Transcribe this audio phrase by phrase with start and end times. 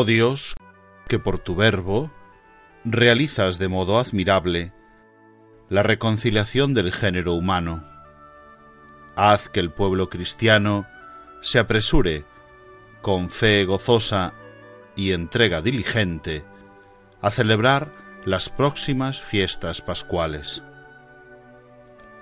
[0.00, 0.54] Oh Dios,
[1.08, 2.12] que por tu verbo
[2.84, 4.72] realizas de modo admirable
[5.68, 7.84] la reconciliación del género humano.
[9.16, 10.86] Haz que el pueblo cristiano
[11.42, 12.24] se apresure,
[13.02, 14.34] con fe gozosa
[14.94, 16.44] y entrega diligente,
[17.20, 17.92] a celebrar
[18.24, 20.62] las próximas fiestas pascuales.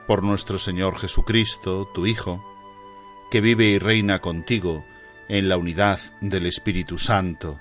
[0.07, 2.43] Por nuestro Señor Jesucristo, tu Hijo,
[3.31, 4.83] que vive y reina contigo
[5.29, 7.61] en la unidad del Espíritu Santo,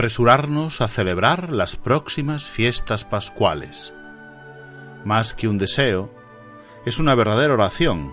[0.00, 3.92] Apresurarnos a celebrar las próximas fiestas pascuales.
[5.04, 6.10] Más que un deseo,
[6.86, 8.10] es una verdadera oración,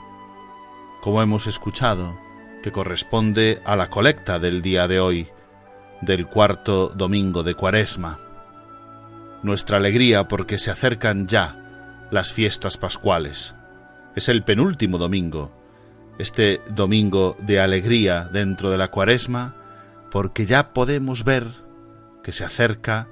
[1.01, 2.19] como hemos escuchado,
[2.61, 5.29] que corresponde a la colecta del día de hoy,
[6.01, 8.19] del cuarto domingo de Cuaresma.
[9.41, 13.55] Nuestra alegría porque se acercan ya las fiestas pascuales.
[14.13, 15.53] Es el penúltimo domingo,
[16.19, 19.55] este domingo de alegría dentro de la Cuaresma,
[20.11, 21.65] porque ya podemos ver
[22.27, 23.07] que se acerca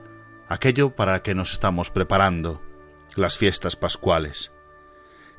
[0.50, 2.62] aquello para que nos estamos preparando,
[3.16, 4.52] las fiestas pascuales.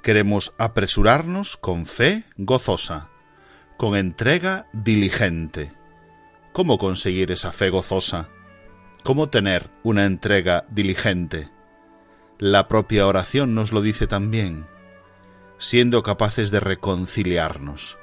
[0.02, 3.10] Queremos apresurarnos con fe gozosa,
[3.76, 5.74] con entrega diligente.
[6.54, 8.30] ¿Cómo conseguir esa fe gozosa?
[9.04, 11.50] ¿Cómo tener una entrega diligente?
[12.38, 14.66] La propia oración nos lo dice también,
[15.58, 17.98] siendo capaces de reconciliarnos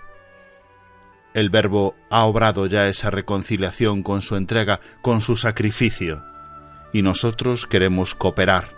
[1.34, 6.24] el Verbo ha obrado ya esa reconciliación con su entrega, con su sacrificio,
[6.92, 8.70] y nosotros queremos cooperar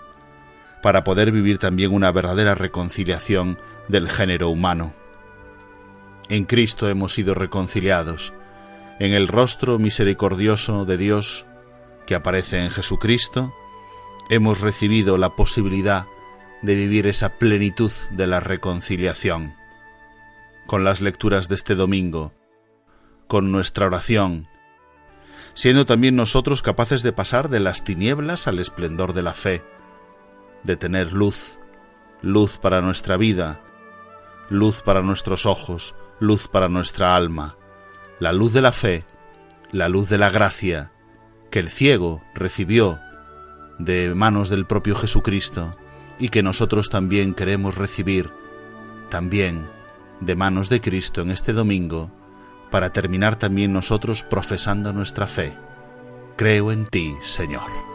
[0.82, 3.58] para poder vivir también una verdadera reconciliación
[3.88, 4.94] del género humano.
[6.30, 8.34] En Cristo hemos sido reconciliados,
[9.00, 11.46] en el rostro misericordioso de Dios
[12.06, 13.54] que aparece en Jesucristo,
[14.30, 16.06] hemos recibido la posibilidad
[16.62, 19.56] de vivir esa plenitud de la reconciliación.
[20.66, 22.32] Con las lecturas de este domingo,
[23.28, 24.48] con nuestra oración,
[25.54, 29.64] siendo también nosotros capaces de pasar de las tinieblas al esplendor de la fe,
[30.64, 31.60] de tener luz,
[32.22, 33.62] luz para nuestra vida,
[34.50, 37.58] luz para nuestros ojos, luz para nuestra alma,
[38.20, 39.06] la luz de la fe,
[39.72, 40.92] la luz de la gracia,
[41.52, 43.00] que el ciego recibió
[43.80, 45.78] de manos del propio Jesucristo
[46.20, 48.32] y que nosotros también queremos recibir,
[49.10, 49.70] también
[50.22, 52.12] de manos de Cristo en este domingo,
[52.76, 55.56] para terminar también nosotros profesando nuestra fe.
[56.36, 57.95] Creo en ti, Señor.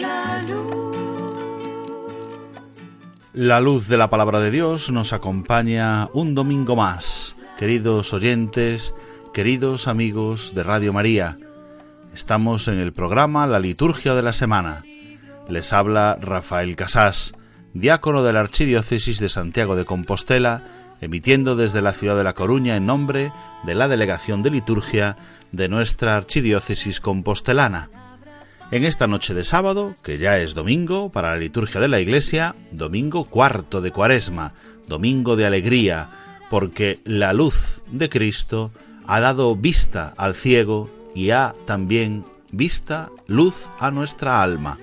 [0.00, 0.70] La luz.
[3.32, 8.94] La luz de la palabra de Dios nos acompaña un domingo más, queridos oyentes,
[9.32, 11.38] queridos amigos de Radio María.
[12.14, 14.82] Estamos en el programa La Liturgia de la Semana.
[15.48, 17.34] Les habla Rafael Casás,
[17.72, 20.62] diácono de la Archidiócesis de Santiago de Compostela,
[21.00, 23.32] emitiendo desde la ciudad de La Coruña en nombre
[23.64, 25.16] de la Delegación de Liturgia
[25.52, 27.90] de nuestra Archidiócesis compostelana.
[28.72, 32.54] En esta noche de sábado, que ya es domingo para la liturgia de la Iglesia,
[32.70, 34.54] domingo cuarto de Cuaresma,
[34.86, 36.08] domingo de alegría,
[36.50, 38.70] porque la luz de Cristo
[39.08, 44.78] ha dado vista al ciego y ha también vista luz a nuestra alma.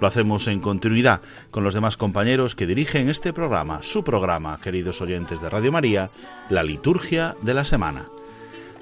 [0.00, 1.20] Lo hacemos en continuidad
[1.50, 6.08] con los demás compañeros que dirigen este programa, su programa, queridos oyentes de Radio María,
[6.48, 8.06] la liturgia de la semana.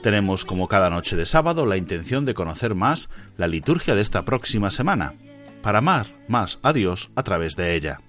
[0.03, 4.25] Tenemos como cada noche de sábado la intención de conocer más la liturgia de esta
[4.25, 5.15] próxima semana,
[5.63, 8.01] para amar más a Dios a través de ella.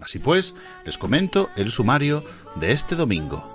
[0.00, 0.54] Así pues,
[0.84, 3.46] les comento el sumario de este domingo.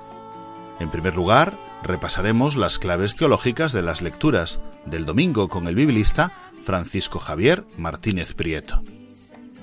[0.80, 6.34] En primer lugar, repasaremos las claves teológicas de las lecturas del domingo con el biblista
[6.64, 8.82] Francisco Javier Martínez Prieto.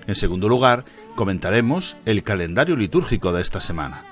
[0.06, 0.84] En segundo lugar,
[1.14, 4.04] comentaremos el calendario litúrgico de esta semana.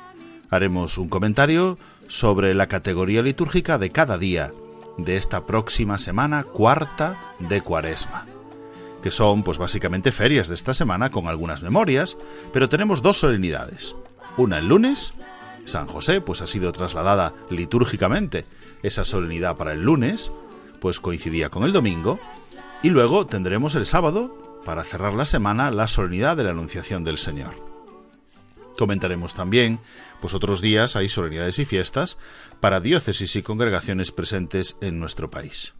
[0.50, 1.78] Haremos un comentario
[2.08, 4.52] sobre la categoría litúrgica de cada día
[4.96, 8.26] de esta próxima semana cuarta de Cuaresma,
[9.02, 12.18] que son pues básicamente ferias de esta semana con algunas memorias,
[12.52, 13.94] pero tenemos dos solemnidades.
[14.36, 15.14] Una el lunes,
[15.64, 18.44] San José pues ha sido trasladada litúrgicamente
[18.82, 20.32] esa solemnidad para el lunes,
[20.80, 22.18] pues coincidía con el domingo,
[22.82, 27.16] y luego tendremos el sábado, para cerrar la semana, la solemnidad de la Anunciación del
[27.16, 27.77] Señor.
[28.78, 29.80] Comentaremos también,
[30.20, 32.16] pues otros días hay solemnidades y fiestas
[32.60, 35.74] para diócesis y congregaciones presentes en nuestro país.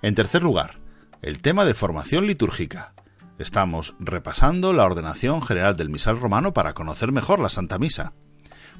[0.00, 0.78] En tercer lugar,
[1.20, 2.94] el tema de formación litúrgica.
[3.38, 8.14] Estamos repasando la ordenación general del misal romano para conocer mejor la Santa Misa.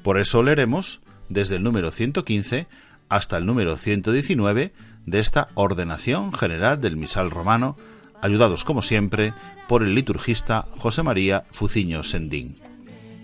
[0.01, 2.67] Por eso leeremos desde el número 115
[3.07, 4.73] hasta el número 119
[5.05, 7.77] de esta ordenación general del misal romano,
[8.23, 9.35] ayudados como siempre
[9.67, 12.70] por el liturgista José María Fuciño Sendín.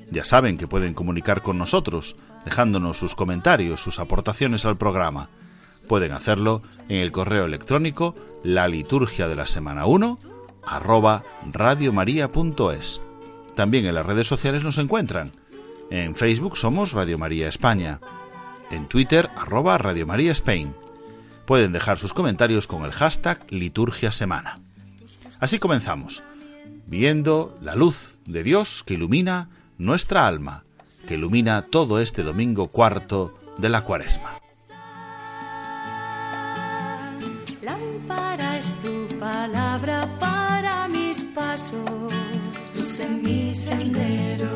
[0.10, 5.30] Ya saben que pueden comunicar con nosotros, dejándonos sus comentarios, sus aportaciones al programa.
[5.88, 10.20] Pueden hacerlo en el correo electrónico la liturgia de la semana 1
[10.66, 11.24] arroba
[11.54, 13.02] radiomaria.es.
[13.56, 15.32] También en las redes sociales nos encuentran.
[15.90, 18.00] En Facebook somos Radio María España.
[18.70, 20.74] En Twitter arroba Radio María Spain.
[21.46, 24.60] Pueden dejar sus comentarios con el hashtag liturgia semana.
[25.40, 26.24] Así comenzamos,
[26.88, 30.65] viendo la luz de Dios que ilumina nuestra alma,
[31.07, 34.39] que ilumina todo este domingo cuarto de la cuaresma.
[37.62, 42.13] Lámpara es tu palabra para mis pasos,
[42.75, 44.50] luz mi sendero.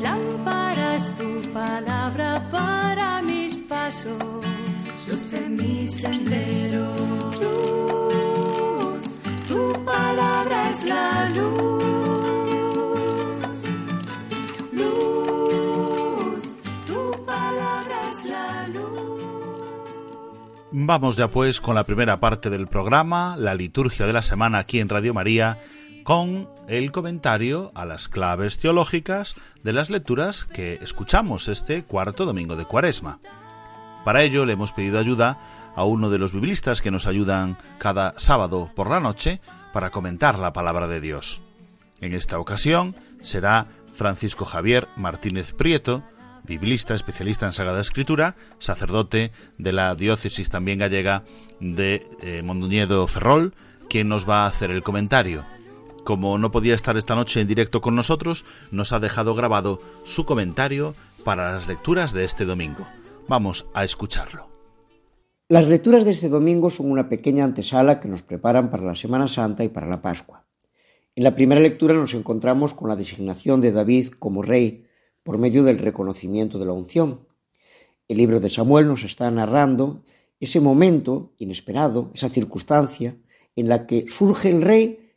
[0.00, 4.22] Lámpara es tu palabra para mis pasos,
[5.08, 6.94] luz mi sendero.
[7.40, 9.02] Luz,
[9.48, 11.30] tu palabra es la.
[11.30, 12.01] Luz,
[20.74, 24.80] Vamos ya pues con la primera parte del programa, la liturgia de la semana aquí
[24.80, 25.58] en Radio María,
[26.02, 32.56] con el comentario a las claves teológicas de las lecturas que escuchamos este cuarto domingo
[32.56, 33.20] de Cuaresma.
[34.02, 35.38] Para ello le hemos pedido ayuda
[35.76, 39.42] a uno de los biblistas que nos ayudan cada sábado por la noche
[39.74, 41.42] para comentar la palabra de Dios.
[42.00, 46.02] En esta ocasión será Francisco Javier Martínez Prieto,
[46.44, 51.24] biblista especialista en Sagrada Escritura, sacerdote de la diócesis también gallega
[51.60, 53.54] de eh, Mondoñedo Ferrol,
[53.88, 55.44] quien nos va a hacer el comentario.
[56.04, 60.24] como no podía estar esta noche en directo con nosotros, nos ha dejado grabado su
[60.24, 62.88] comentario para las lecturas de este domingo.
[63.28, 64.48] Vamos a escucharlo.
[65.48, 69.28] Las lecturas de este domingo son una pequeña antesala que nos preparan para la Semana
[69.28, 70.44] Santa y para la Pascua.
[71.14, 74.86] En la primera lectura nos encontramos con la designación de David como rey
[75.22, 77.26] por medio del reconocimiento de la unción.
[78.08, 80.02] El libro de Samuel nos está narrando
[80.40, 83.16] ese momento inesperado, esa circunstancia
[83.54, 85.12] en la que surge el rey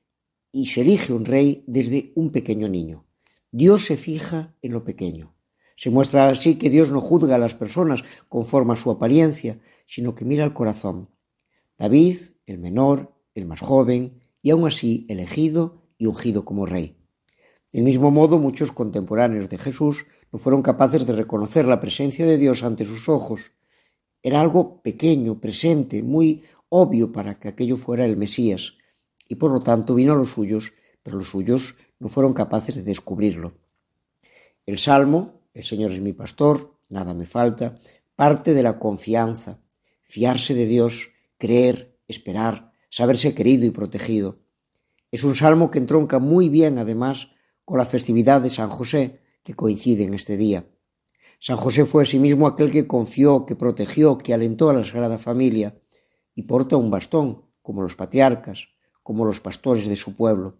[0.51, 3.05] y se elige un rey desde un pequeño niño.
[3.51, 5.33] Dios se fija en lo pequeño.
[5.75, 10.15] Se muestra así que Dios no juzga a las personas conforme a su apariencia, sino
[10.15, 11.09] que mira al corazón.
[11.77, 16.97] David, el menor, el más joven, y aún así elegido y ungido como rey.
[17.75, 22.37] Del mismo modo, muchos contemporáneos de Jesús no fueron capaces de reconocer la presencia de
[22.37, 23.51] Dios ante sus ojos.
[24.23, 28.75] Era algo pequeño, presente, muy obvio para que aquello fuera el Mesías,
[29.27, 30.71] y por lo tanto vino a los suyos,
[31.03, 33.55] pero los suyos no fueron capaces de descubrirlo.
[34.65, 37.75] El Salmo, el Señor es mi pastor, nada me falta,
[38.15, 39.59] parte de la confianza,
[40.01, 44.39] fiarse de Dios, creer, esperar, saberse querido y protegido.
[45.11, 47.34] Es un salmo que entronca muy bien, además,
[47.65, 50.65] con la festividad de San José, que coincide en este día.
[51.39, 55.77] San José fue asimismo aquel que confió, que protegió, que alentó a la Sagrada Familia,
[56.33, 58.69] y porta un bastón, como los patriarcas,
[59.03, 60.59] como los pastores de su pueblo,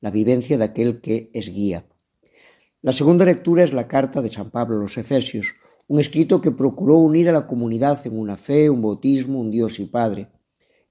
[0.00, 1.86] la vivencia de aquel que es guía.
[2.82, 5.54] La segunda lectura es la carta de San Pablo a los Efesios,
[5.88, 9.78] un escrito que procuró unir a la comunidad en una fe, un bautismo, un Dios
[9.78, 10.28] y Padre.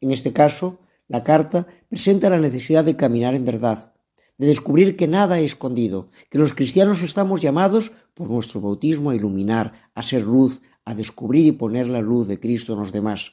[0.01, 3.94] En este caso, la carta presenta la necesidad de caminar en verdad,
[4.37, 9.15] de descubrir que nada es escondido, que los cristianos estamos llamados por nuestro bautismo a
[9.15, 13.31] iluminar, a ser luz, a descubrir y poner la luz de Cristo en los demás.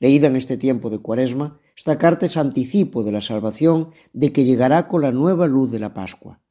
[0.00, 4.44] Leída en este tiempo de Cuaresma, esta carta es anticipo de la salvación de que
[4.44, 6.42] llegará con la nueva luz de la Pascua.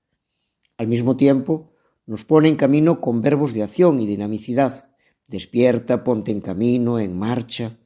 [0.77, 1.71] Al mismo tiempo,
[2.05, 4.89] nos pone en camino con verbos de acción y dinamicidad.
[5.27, 7.79] Despierta, ponte en camino, en marcha.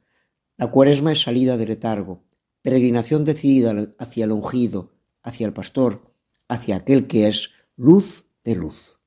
[0.56, 2.24] La Cuaresma es salida de letargo,
[2.62, 6.14] peregrinación decidida hacia el ungido, hacia el pastor,
[6.48, 8.98] hacia aquel que es luz de luz.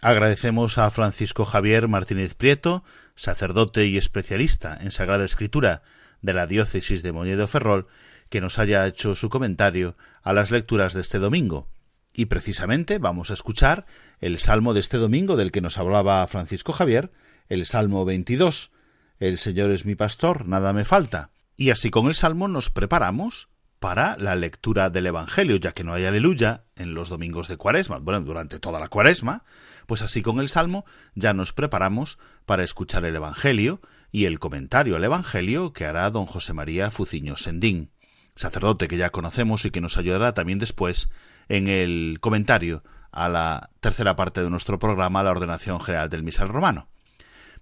[0.00, 5.82] Agradecemos a Francisco Javier Martínez Prieto, sacerdote y especialista en Sagrada Escritura
[6.20, 7.86] de la diócesis de Moñedo Ferrol,
[8.28, 11.68] que nos haya hecho su comentario a las lecturas de este domingo.
[12.12, 13.86] Y precisamente vamos a escuchar
[14.20, 17.10] el salmo de este domingo del que nos hablaba Francisco Javier,
[17.48, 18.70] el Salmo 22.
[19.18, 21.30] El Señor es mi pastor, nada me falta.
[21.56, 23.48] Y así con el Salmo nos preparamos
[23.84, 27.98] para la lectura del Evangelio, ya que no hay aleluya en los domingos de Cuaresma,
[27.98, 29.44] bueno, durante toda la Cuaresma,
[29.84, 34.96] pues así con el Salmo ya nos preparamos para escuchar el Evangelio y el comentario
[34.96, 37.90] al Evangelio que hará don José María Fuciño Sendín,
[38.34, 41.10] sacerdote que ya conocemos y que nos ayudará también después
[41.50, 46.48] en el comentario a la tercera parte de nuestro programa, la ordenación general del misal
[46.48, 46.88] romano.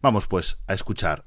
[0.00, 1.26] Vamos pues a escuchar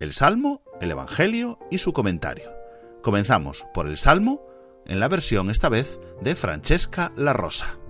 [0.00, 2.61] el Salmo, el Evangelio y su comentario.
[3.02, 4.46] Comenzamos por el Salmo,
[4.86, 7.81] en la versión esta vez de Francesca La Rosa.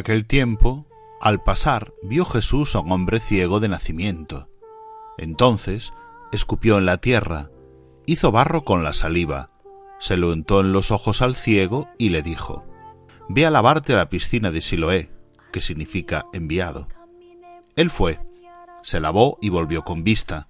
[0.00, 0.86] Aquel tiempo,
[1.20, 4.48] al pasar, vio Jesús a un hombre ciego de nacimiento.
[5.18, 5.92] Entonces,
[6.32, 7.50] escupió en la tierra,
[8.06, 9.50] hizo barro con la saliva,
[9.98, 12.64] se lo untó en los ojos al ciego y le dijo,
[13.28, 15.12] Ve a lavarte a la piscina de Siloé,
[15.52, 16.88] que significa enviado.
[17.76, 18.18] Él fue,
[18.82, 20.48] se lavó y volvió con vista,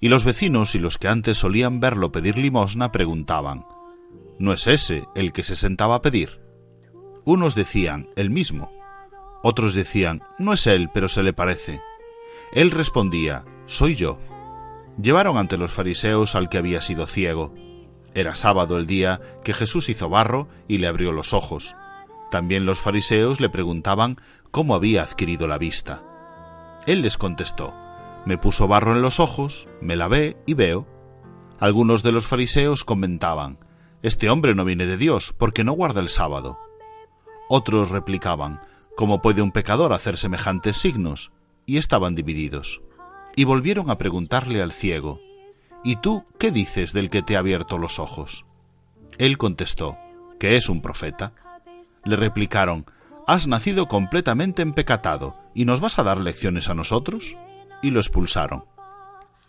[0.00, 3.66] y los vecinos y los que antes solían verlo pedir limosna preguntaban,
[4.38, 6.40] ¿No es ese el que se sentaba a pedir?
[7.24, 8.70] Unos decían, el mismo.
[9.48, 11.80] Otros decían, no es él, pero se le parece.
[12.50, 14.18] Él respondía, soy yo.
[15.00, 17.54] Llevaron ante los fariseos al que había sido ciego.
[18.12, 21.76] Era sábado el día que Jesús hizo barro y le abrió los ojos.
[22.32, 24.16] También los fariseos le preguntaban
[24.50, 26.02] cómo había adquirido la vista.
[26.88, 27.72] Él les contestó,
[28.24, 30.88] me puso barro en los ojos, me lavé y veo.
[31.60, 33.60] Algunos de los fariseos comentaban,
[34.02, 36.58] este hombre no viene de Dios porque no guarda el sábado.
[37.48, 38.60] Otros replicaban,
[38.96, 41.30] ¿cómo puede un pecador hacer semejantes signos?
[41.66, 42.82] Y estaban divididos.
[43.36, 45.20] Y volvieron a preguntarle al ciego,
[45.84, 48.44] ¿Y tú qué dices del que te ha abierto los ojos?
[49.18, 49.96] Él contestó,
[50.40, 51.32] que es un profeta.
[52.04, 52.86] Le replicaron,
[53.28, 57.36] Has nacido completamente empecatado, ¿y nos vas a dar lecciones a nosotros?
[57.82, 58.64] Y lo expulsaron.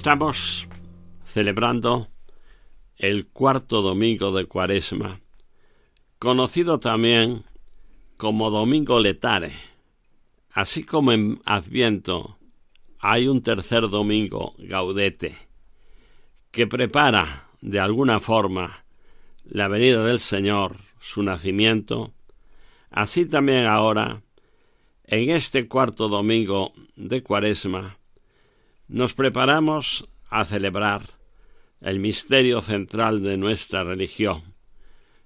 [0.01, 0.67] Estamos
[1.25, 2.07] celebrando
[2.97, 5.21] el cuarto domingo de Cuaresma,
[6.17, 7.43] conocido también
[8.17, 9.53] como Domingo Letare.
[10.49, 12.39] Así como en Adviento
[12.97, 15.37] hay un tercer domingo, Gaudete,
[16.49, 18.83] que prepara de alguna forma
[19.43, 22.11] la venida del Señor, su nacimiento,
[22.89, 24.23] así también ahora,
[25.03, 27.99] en este cuarto domingo de Cuaresma,
[28.91, 31.03] nos preparamos a celebrar
[31.79, 34.53] el misterio central de nuestra religión,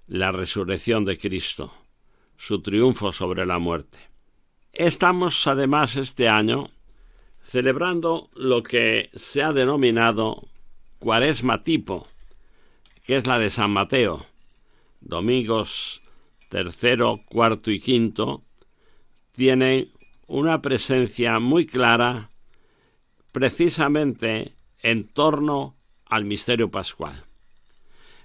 [0.06, 1.74] la resurrección de Cristo,
[2.36, 3.98] su triunfo sobre la muerte.
[4.72, 6.70] Estamos además este año
[7.42, 10.48] celebrando lo que se ha denominado
[11.00, 12.06] Cuaresma tipo,
[13.04, 14.26] que es la de San Mateo,
[15.00, 16.02] domingos
[16.48, 18.44] tercero, cuarto y quinto,
[19.32, 19.90] tienen
[20.28, 22.30] una presencia muy clara
[23.36, 27.26] precisamente en torno al misterio pascual.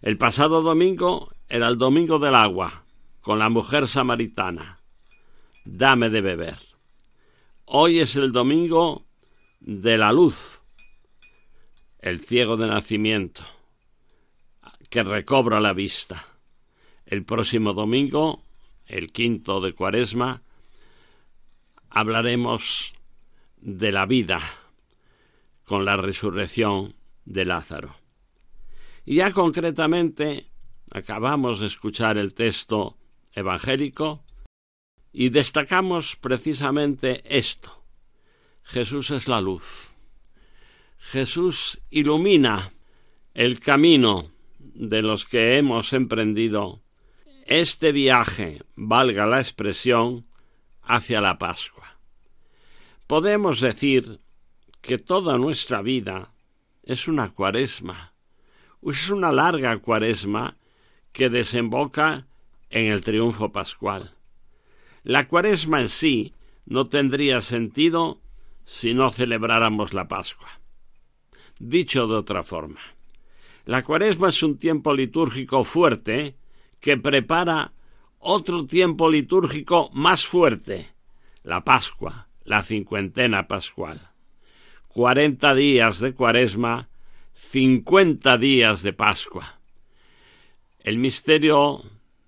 [0.02, 2.86] El pasado domingo era el domingo del agua,
[3.20, 4.80] con la mujer samaritana.
[5.66, 6.60] Dame de beber.
[7.66, 9.04] Hoy es el domingo
[9.60, 10.62] de la luz,
[12.00, 13.44] el ciego de nacimiento,
[14.90, 16.26] que recobra la vista.
[17.06, 18.46] El próximo domingo,
[18.86, 20.42] el quinto de cuaresma,
[21.90, 22.94] hablaremos
[23.58, 24.42] de la vida
[25.72, 27.96] con la resurrección de Lázaro.
[29.06, 30.52] Y ya concretamente
[30.92, 32.98] acabamos de escuchar el texto
[33.32, 34.26] evangélico
[35.14, 37.86] y destacamos precisamente esto.
[38.64, 39.94] Jesús es la luz.
[40.98, 42.74] Jesús ilumina
[43.34, 44.30] el camino
[44.60, 46.82] de los que hemos emprendido
[47.46, 50.26] este viaje, valga la expresión,
[50.82, 51.98] hacia la Pascua.
[53.08, 54.20] Podemos decir
[54.82, 56.34] que toda nuestra vida
[56.84, 58.14] es una cuaresma,
[58.84, 60.58] es una larga cuaresma
[61.12, 62.28] que desemboca
[62.70, 64.16] en el triunfo pascual.
[65.04, 66.34] La cuaresma en sí
[66.66, 68.22] no tendría sentido
[68.64, 70.62] si no celebráramos la Pascua.
[71.60, 72.80] Dicho de otra forma,
[73.66, 76.36] la cuaresma es un tiempo litúrgico fuerte
[76.80, 77.74] que prepara
[78.20, 80.90] otro tiempo litúrgico más fuerte,
[81.44, 84.11] la Pascua, la cincuentena pascual.
[84.94, 86.90] Cuarenta días de cuaresma,
[87.34, 89.62] cincuenta días de Pascua.
[90.80, 91.82] El misterio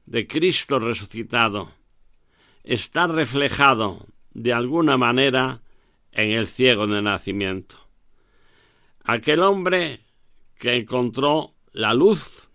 [0.06, 1.74] de Cristo resucitado
[2.64, 5.60] está reflejado de alguna manera
[6.14, 7.76] en el ciego de nacimiento.
[9.04, 10.00] Aquel hombre
[10.58, 12.48] que encontró la luz,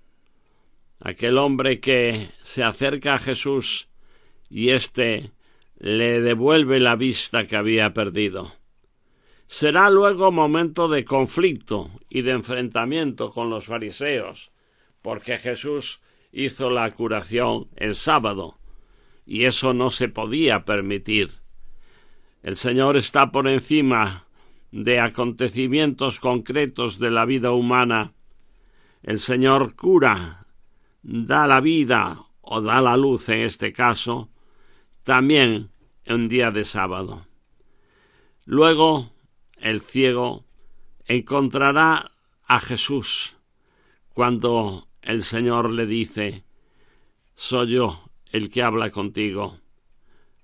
[1.00, 3.90] aquel hombre que se acerca a Jesús
[4.48, 5.32] y éste
[5.76, 8.57] le devuelve la vista que había perdido.
[9.48, 14.52] Será luego momento de conflicto y de enfrentamiento con los fariseos,
[15.00, 18.58] porque Jesús hizo la curación el sábado,
[19.24, 21.30] y eso no se podía permitir.
[22.42, 24.26] El Señor está por encima
[24.70, 28.12] de acontecimientos concretos de la vida humana.
[29.02, 30.46] El Señor cura,
[31.02, 34.28] da la vida o da la luz en este caso,
[35.04, 35.70] también
[36.04, 37.26] en día de sábado.
[38.44, 39.10] Luego
[39.60, 40.44] el ciego
[41.06, 42.12] encontrará
[42.46, 43.36] a Jesús
[44.12, 46.44] cuando el Señor le dice
[47.34, 49.58] Soy yo el que habla contigo,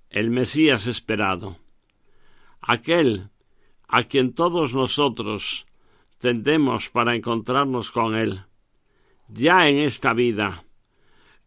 [0.09, 1.57] el Mesías esperado,
[2.61, 3.29] aquel
[3.87, 5.67] a quien todos nosotros
[6.17, 8.45] tendemos para encontrarnos con Él,
[9.27, 10.65] ya en esta vida,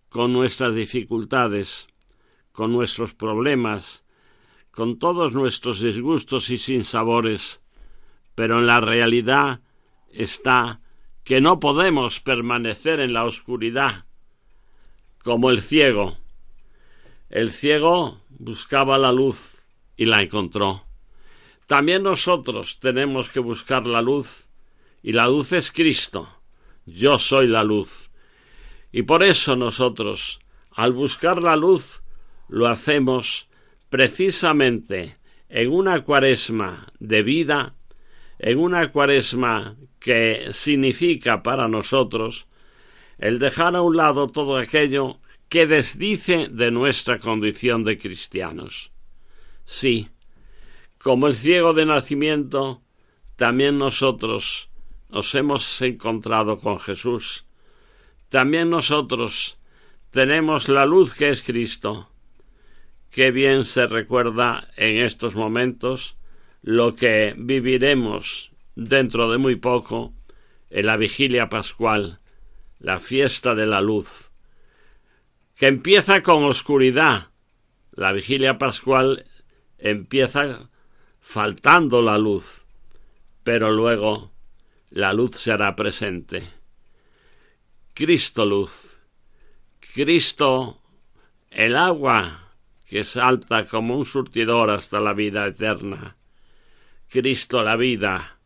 [0.09, 1.89] con nuestras dificultades,
[2.53, 4.05] con nuestros problemas,
[4.71, 7.61] con todos nuestros disgustos y sinsabores,
[8.35, 9.61] pero en la realidad
[10.13, 10.81] está
[11.25, 14.07] que no podemos permanecer en la oscuridad,
[15.23, 16.17] como el ciego.
[17.29, 20.85] El ciego buscaba la luz y la encontró.
[21.67, 24.49] También nosotros tenemos que buscar la luz,
[25.03, 26.29] y la luz es Cristo.
[26.87, 28.11] Yo soy la luz.
[28.91, 32.03] Y por eso nosotros, al buscar la luz,
[32.49, 33.48] lo hacemos
[33.91, 35.17] precisamente
[35.49, 37.75] en una cuaresma de vida,
[38.39, 42.49] en una cuaresma que significa para nosotros
[43.19, 48.93] el dejar a un lado todo aquello que desdice de nuestra condición de cristianos.
[49.65, 50.09] Sí,
[50.99, 52.83] como el ciego de nacimiento,
[53.37, 54.71] también nosotros
[55.09, 57.47] nos hemos encontrado con Jesús.
[58.29, 59.59] También nosotros
[60.11, 62.11] tenemos la luz que es Cristo.
[63.11, 66.17] Qué bien se recuerda en estos momentos
[66.63, 70.13] lo que viviremos dentro de muy poco
[70.71, 72.21] en la vigilia pascual,
[72.79, 74.31] la fiesta de la luz,
[75.57, 77.29] que empieza con oscuridad.
[77.93, 79.25] La vigilia pascual
[79.79, 80.69] empieza
[81.21, 82.65] faltando la luz,
[83.43, 84.31] pero luego
[84.91, 86.49] la luz será presente.
[87.95, 89.01] Cristo luz,
[89.81, 90.81] Cristo
[91.51, 92.48] el agua
[92.89, 96.17] que salta como un surtidor hasta la vida eterna.
[97.09, 98.39] Cristo la vida,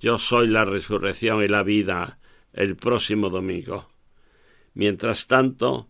[0.00, 2.18] yo soy la resurrección y la vida
[2.54, 3.88] el próximo domingo.
[4.72, 5.88] Mientras tanto,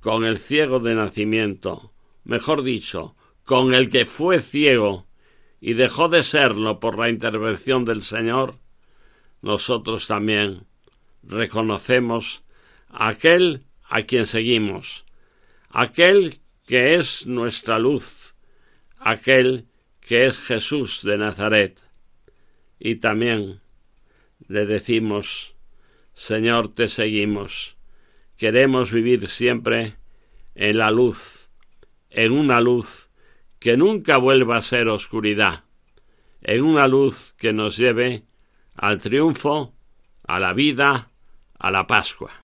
[0.00, 1.92] con el ciego de nacimiento,
[2.22, 5.06] mejor dicho, con el que fue ciego
[5.60, 8.58] y dejó de serlo por la intervención del Señor,
[9.42, 10.66] nosotros también
[11.24, 12.44] reconocemos
[12.88, 15.04] a aquel a quien seguimos,
[15.70, 18.34] aquel que es nuestra luz,
[18.98, 19.66] aquel
[20.00, 21.80] que es Jesús de Nazaret.
[22.78, 23.60] Y también
[24.48, 25.56] le decimos,
[26.12, 27.76] Señor, te seguimos,
[28.36, 29.96] queremos vivir siempre
[30.54, 31.48] en la luz,
[32.10, 33.08] en una luz
[33.58, 35.64] que nunca vuelva a ser oscuridad,
[36.42, 38.24] en una luz que nos lleve
[38.76, 39.74] al triunfo,
[40.26, 41.10] a la vida,
[41.58, 42.43] a la Pascua.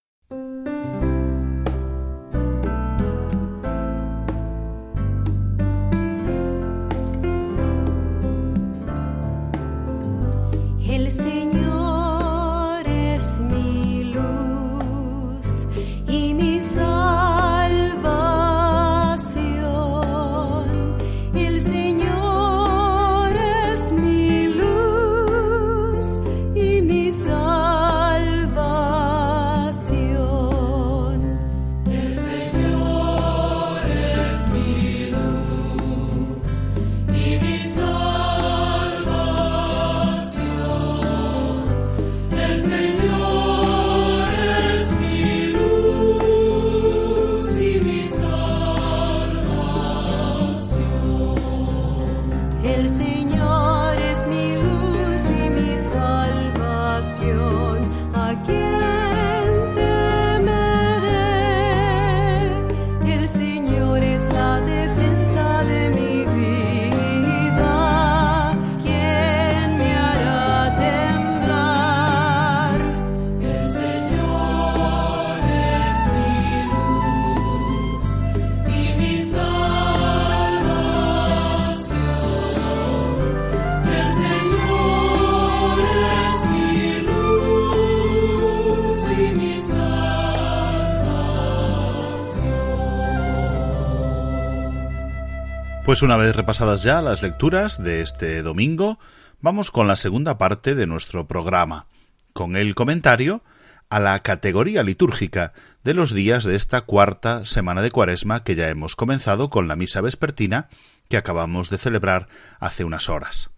[95.90, 99.00] Pues una vez repasadas ya las lecturas de este domingo,
[99.40, 101.86] vamos con la segunda parte de nuestro programa,
[102.32, 103.42] con el comentario
[103.88, 108.68] a la categoría litúrgica de los días de esta cuarta semana de Cuaresma que ya
[108.68, 110.68] hemos comenzado con la misa vespertina
[111.08, 112.28] que acabamos de celebrar
[112.60, 113.50] hace unas horas.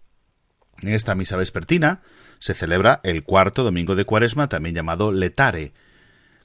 [0.81, 2.01] En esta misa vespertina
[2.39, 5.73] se celebra el cuarto domingo de Cuaresma, también llamado Letare.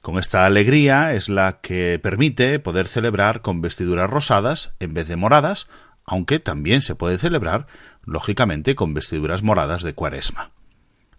[0.01, 5.17] Con esta alegría es la que permite poder celebrar con vestiduras rosadas en vez de
[5.17, 5.67] moradas,
[6.05, 7.67] aunque también se puede celebrar,
[8.03, 10.51] lógicamente, con vestiduras moradas de Cuaresma.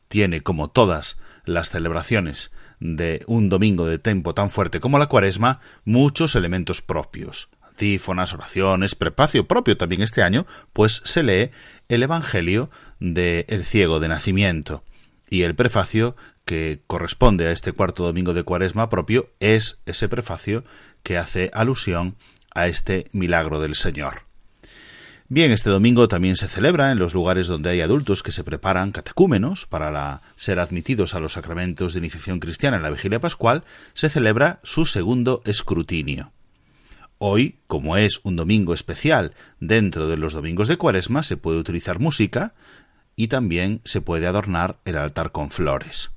[0.09, 5.61] Tiene, como todas las celebraciones de un domingo de tiempo tan fuerte como la cuaresma
[5.85, 7.51] muchos elementos propios.
[7.61, 11.51] Antífonas, oraciones, prepacio propio también este año, pues se lee
[11.89, 14.85] el Evangelio de El ciego de nacimiento.
[15.29, 16.17] Y el prefacio
[16.51, 20.65] que corresponde a este cuarto domingo de cuaresma propio es ese prefacio
[21.05, 22.17] que hace alusión
[22.53, 24.23] a este milagro del Señor.
[25.29, 28.91] Bien, este domingo también se celebra en los lugares donde hay adultos que se preparan
[28.91, 33.63] catecúmenos para ser admitidos a los sacramentos de iniciación cristiana en la vigilia pascual,
[33.95, 36.33] se celebra su segundo escrutinio.
[37.19, 42.01] Hoy, como es un domingo especial dentro de los domingos de cuaresma, se puede utilizar
[42.01, 42.55] música
[43.15, 46.11] y también se puede adornar el altar con flores.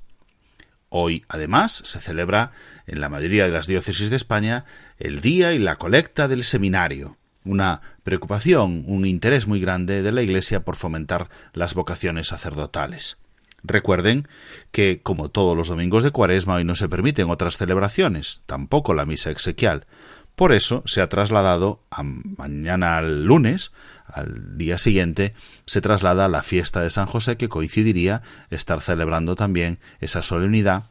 [0.96, 2.52] Hoy, además, se celebra
[2.86, 4.64] en la mayoría de las diócesis de España
[4.96, 10.22] el día y la colecta del seminario una preocupación, un interés muy grande de la
[10.22, 13.18] Iglesia por fomentar las vocaciones sacerdotales.
[13.64, 14.28] Recuerden
[14.70, 19.04] que, como todos los domingos de Cuaresma, hoy no se permiten otras celebraciones, tampoco la
[19.04, 19.86] misa exequial.
[20.34, 23.72] Por eso se ha trasladado a mañana al lunes,
[24.06, 25.34] al día siguiente,
[25.66, 30.84] se traslada a la fiesta de San José, que coincidiría estar celebrando también esa solemnidad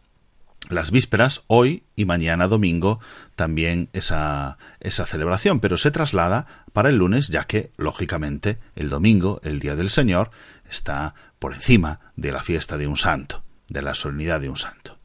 [0.70, 3.02] las vísperas, hoy y mañana domingo,
[3.36, 9.42] también esa, esa celebración, pero se traslada para el lunes, ya que, lógicamente, el domingo,
[9.44, 10.32] el Día del Señor,
[10.70, 14.98] está por encima de la fiesta de un santo, de la solemnidad de un santo.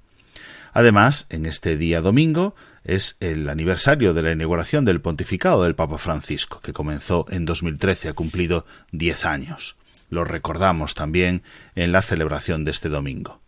[0.72, 2.54] Además, en este día domingo
[2.88, 8.08] es el aniversario de la inauguración del pontificado del Papa Francisco, que comenzó en 2013,
[8.08, 9.76] ha cumplido diez años.
[10.08, 11.42] Lo recordamos también
[11.74, 13.42] en la celebración de este domingo.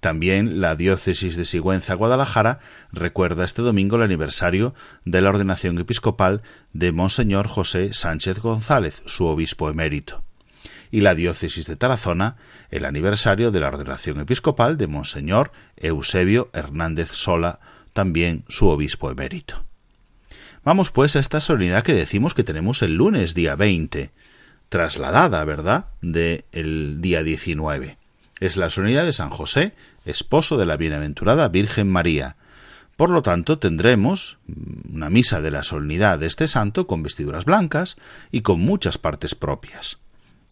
[0.00, 2.58] También la diócesis de Sigüenza, Guadalajara,
[2.92, 4.74] recuerda este domingo el aniversario
[5.06, 6.42] de la ordenación episcopal
[6.74, 10.22] de Monseñor José Sánchez González, su obispo emérito.
[10.90, 12.36] Y la diócesis de Tarazona,
[12.70, 17.60] el aniversario de la ordenación episcopal de Monseñor Eusebio Hernández Sola,
[17.92, 19.64] también su obispo emérito.
[20.64, 24.10] Vamos pues a esta solemnidad que decimos que tenemos el lunes día 20,
[24.68, 27.98] trasladada, ¿verdad?, del el día 19.
[28.40, 29.74] Es la solemnidad de San José,
[30.04, 32.36] esposo de la bienaventurada Virgen María.
[32.96, 34.38] Por lo tanto, tendremos
[34.92, 37.96] una misa de la solemnidad de este santo con vestiduras blancas
[38.30, 39.98] y con muchas partes propias.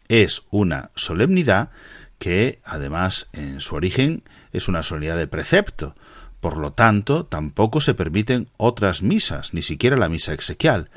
[0.09, 1.71] Es una solemnidad
[2.19, 4.23] que, además, en su origen
[4.53, 5.95] es una solemnidad de precepto.
[6.41, 10.91] Por lo tanto, tampoco se permiten otras misas, ni siquiera la misa exequial,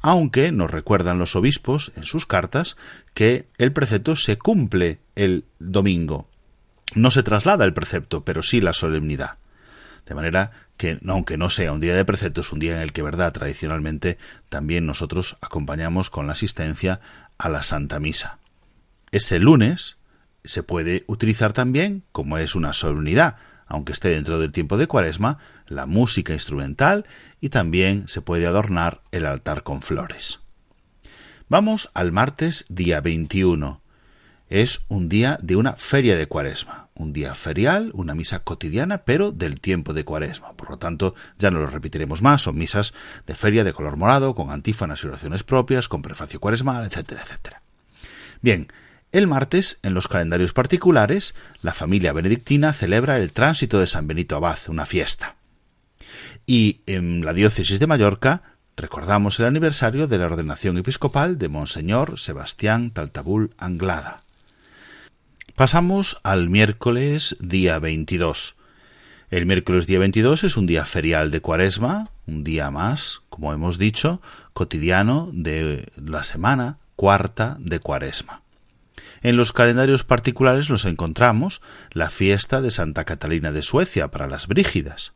[0.00, 2.76] aunque nos recuerdan los obispos en sus cartas
[3.14, 6.28] que el precepto se cumple el domingo,
[6.94, 9.38] no se traslada el precepto, pero sí la solemnidad.
[10.06, 12.92] De manera que, aunque no sea un día de precepto, es un día en el
[12.92, 14.16] que, verdad, tradicionalmente
[14.48, 17.00] también nosotros acompañamos con la asistencia
[17.36, 18.38] a la Santa Misa.
[19.10, 19.98] Ese lunes
[20.44, 23.36] se puede utilizar también, como es una solemnidad,
[23.68, 27.06] aunque esté dentro del tiempo de Cuaresma, la música instrumental
[27.40, 30.40] y también se puede adornar el altar con flores.
[31.48, 33.80] Vamos al martes día 21
[34.50, 39.30] es un día de una feria de cuaresma, un día ferial, una misa cotidiana, pero
[39.30, 40.54] del tiempo de cuaresma.
[40.54, 42.94] Por lo tanto, ya no lo repetiremos más, son misas
[43.26, 47.62] de feria de color morado, con antífonas y oraciones propias, con prefacio cuaresmal, etcétera, etcétera.
[48.40, 48.68] Bien,
[49.10, 54.36] el martes, en los calendarios particulares, la familia benedictina celebra el tránsito de San Benito
[54.36, 55.36] Abad, una fiesta.
[56.46, 58.42] Y en la diócesis de Mallorca
[58.76, 64.20] recordamos el aniversario de la ordenación episcopal de Monseñor Sebastián Taltabul Anglada.
[65.56, 68.56] Pasamos al miércoles día 22.
[69.30, 73.78] El miércoles día 22 es un día ferial de Cuaresma, un día más, como hemos
[73.78, 78.42] dicho, cotidiano de la semana cuarta de Cuaresma.
[79.22, 81.60] En los calendarios particulares nos encontramos
[81.92, 85.12] la fiesta de Santa Catalina de Suecia para las Brígidas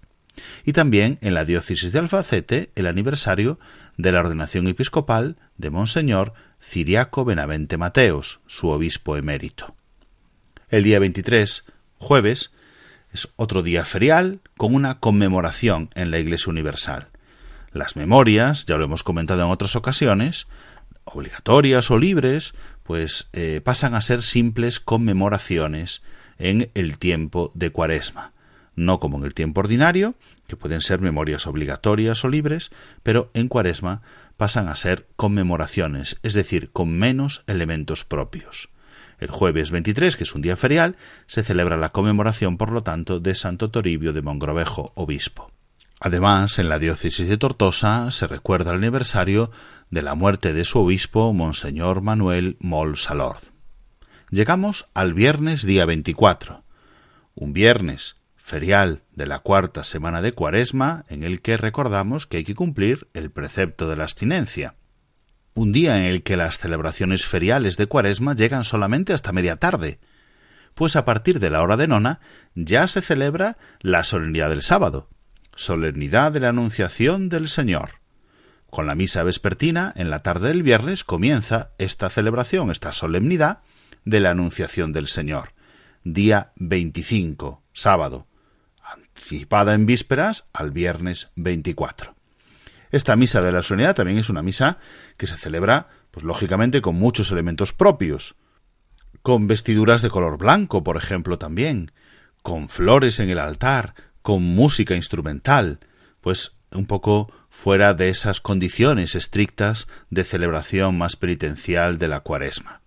[0.64, 3.58] y también en la diócesis de Albacete el aniversario
[3.96, 9.74] de la ordenación episcopal de Monseñor Ciriaco Benavente Mateos, su obispo emérito.
[10.68, 11.64] El día 23,
[11.98, 12.52] jueves,
[13.12, 17.08] es otro día ferial con una conmemoración en la Iglesia Universal.
[17.72, 20.46] Las memorias, ya lo hemos comentado en otras ocasiones,
[21.04, 26.02] obligatorias o libres, pues eh, pasan a ser simples conmemoraciones
[26.38, 28.32] en el tiempo de Cuaresma,
[28.74, 30.14] no como en el tiempo ordinario,
[30.46, 32.70] que pueden ser memorias obligatorias o libres,
[33.02, 34.02] pero en Cuaresma
[34.36, 38.70] pasan a ser conmemoraciones, es decir, con menos elementos propios.
[39.20, 43.20] El jueves 23, que es un día ferial, se celebra la conmemoración, por lo tanto,
[43.20, 45.51] de Santo Toribio de Mongrovejo, obispo.
[46.04, 49.52] Además, en la diócesis de Tortosa se recuerda el aniversario
[49.88, 53.44] de la muerte de su obispo, Monseñor Manuel Mol Salord.
[54.28, 56.64] Llegamos al viernes día 24,
[57.36, 62.44] un viernes ferial de la cuarta semana de Cuaresma, en el que recordamos que hay
[62.44, 64.74] que cumplir el precepto de la abstinencia.
[65.54, 70.00] Un día en el que las celebraciones feriales de Cuaresma llegan solamente hasta media tarde,
[70.74, 72.18] pues a partir de la hora de nona
[72.56, 75.11] ya se celebra la solemnidad del sábado,
[75.54, 78.00] solemnidad de la Anunciación del Señor.
[78.70, 83.60] Con la misa vespertina, en la tarde del viernes, comienza esta celebración, esta solemnidad
[84.04, 85.52] de la Anunciación del Señor,
[86.04, 88.26] día 25, sábado,
[88.82, 92.14] anticipada en vísperas al viernes 24.
[92.90, 94.78] Esta misa de la solemnidad también es una misa
[95.16, 98.36] que se celebra, pues lógicamente, con muchos elementos propios,
[99.22, 101.92] con vestiduras de color blanco, por ejemplo, también,
[102.42, 105.80] con flores en el altar, con música instrumental,
[106.20, 112.80] pues un poco fuera de esas condiciones estrictas de celebración más penitencial de la cuaresma.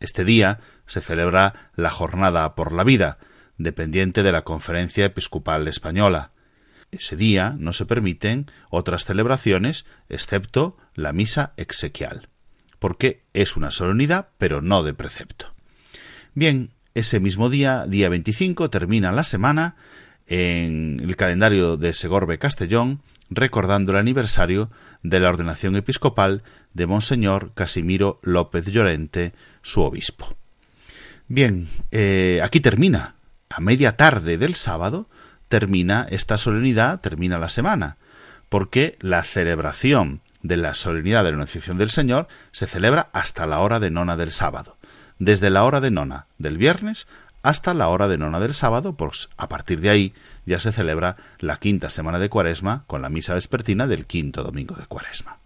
[0.00, 3.18] Este día se celebra la Jornada por la Vida,
[3.56, 6.32] dependiente de la Conferencia Episcopal Española.
[6.90, 12.28] Ese día no se permiten otras celebraciones excepto la misa exequial,
[12.78, 15.54] porque es una solemnidad pero no de precepto.
[16.34, 19.76] Bien, ese mismo día, día 25, termina la semana
[20.26, 24.70] en el calendario de Segorbe Castellón, recordando el aniversario
[25.02, 29.32] de la ordenación episcopal de Monseñor Casimiro López Llorente,
[29.62, 30.36] su obispo.
[31.28, 33.16] Bien, eh, aquí termina.
[33.50, 35.08] A media tarde del sábado
[35.48, 37.96] termina esta solemnidad, termina la semana,
[38.48, 43.60] porque la celebración de la solemnidad de la Anunciación del Señor se celebra hasta la
[43.60, 44.76] hora de nona del sábado.
[45.18, 47.06] Desde la hora de nona del viernes
[47.44, 50.14] hasta la hora de nona del sábado, pues a partir de ahí
[50.46, 54.74] ya se celebra la quinta semana de Cuaresma con la misa vespertina del quinto domingo
[54.74, 55.38] de Cuaresma.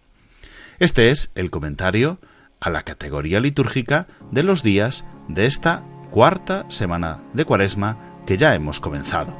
[0.79, 2.17] Este es el comentario
[2.61, 8.55] a la categoría litúrgica de los días de esta cuarta semana de Cuaresma que ya
[8.55, 9.37] hemos comenzado.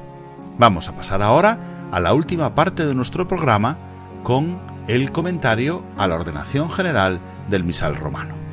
[0.58, 3.78] Vamos a pasar ahora a la última parte de nuestro programa
[4.24, 8.49] con el comentario a la ordenación general del misal romano.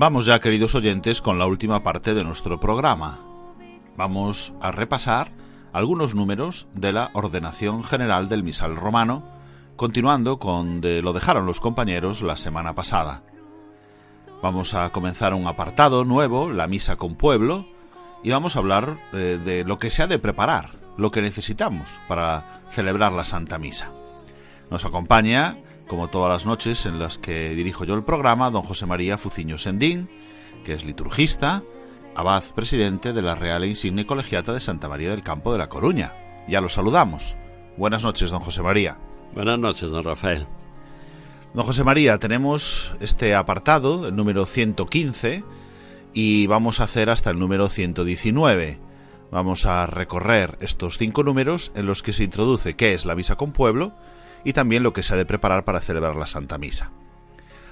[0.00, 3.18] Vamos ya, queridos oyentes, con la última parte de nuestro programa.
[3.96, 5.32] Vamos a repasar
[5.72, 9.24] algunos números de la ordenación general del misal romano,
[9.74, 13.24] continuando con lo dejaron los compañeros la semana pasada.
[14.40, 17.66] Vamos a comenzar un apartado nuevo, la misa con pueblo,
[18.22, 21.98] y vamos a hablar eh, de lo que se ha de preparar, lo que necesitamos
[22.06, 23.90] para celebrar la Santa Misa.
[24.70, 25.56] Nos acompaña
[25.88, 29.58] como todas las noches en las que dirijo yo el programa, don José María Fuciño
[29.58, 30.08] Sendín,
[30.64, 31.62] que es liturgista,
[32.14, 35.68] abad presidente de la Real e Insigne Colegiata de Santa María del Campo de la
[35.68, 36.14] Coruña.
[36.46, 37.36] Ya lo saludamos.
[37.76, 38.98] Buenas noches, don José María.
[39.34, 40.46] Buenas noches, don Rafael.
[41.54, 45.42] Don José María, tenemos este apartado, el número 115,
[46.12, 48.78] y vamos a hacer hasta el número 119.
[49.30, 53.36] Vamos a recorrer estos cinco números en los que se introduce qué es la misa
[53.36, 53.94] con pueblo,
[54.48, 56.90] y también lo que se ha de preparar para celebrar la Santa Misa.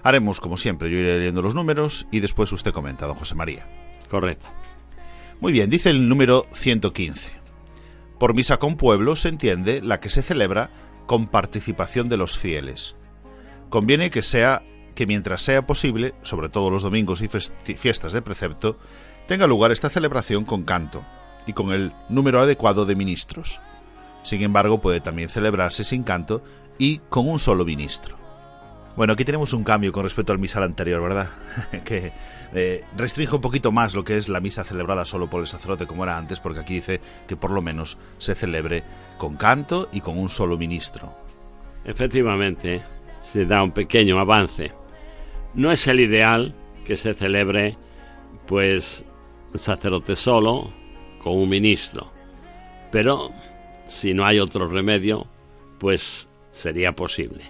[0.02, 3.66] Haremos, como siempre, yo iré leyendo los números y después usted comenta, don José María.
[4.10, 4.46] Correcto.
[5.40, 7.30] Muy bien, dice el número 115.
[8.18, 10.68] Por misa con pueblo se entiende la que se celebra
[11.06, 12.94] con participación de los fieles.
[13.70, 14.62] Conviene que sea
[14.94, 18.78] que mientras sea posible, sobre todo los domingos y fiestas de precepto,
[19.26, 21.06] tenga lugar esta celebración con canto
[21.46, 23.60] y con el número adecuado de ministros.
[24.26, 26.42] Sin embargo, puede también celebrarse sin canto
[26.78, 28.16] y con un solo ministro.
[28.96, 31.28] Bueno, aquí tenemos un cambio con respecto al misal anterior, ¿verdad?
[31.84, 32.10] que
[32.52, 35.86] eh, restringe un poquito más lo que es la misa celebrada solo por el sacerdote
[35.86, 38.82] como era antes, porque aquí dice que por lo menos se celebre
[39.16, 41.16] con canto y con un solo ministro.
[41.84, 42.82] Efectivamente,
[43.20, 44.72] se da un pequeño avance.
[45.54, 46.52] No es el ideal
[46.84, 47.78] que se celebre,
[48.48, 49.04] pues,
[49.54, 50.72] sacerdote solo
[51.22, 52.10] con un ministro,
[52.90, 53.30] pero
[53.86, 55.26] si no hay otro remedio,
[55.78, 57.44] pues sería posible.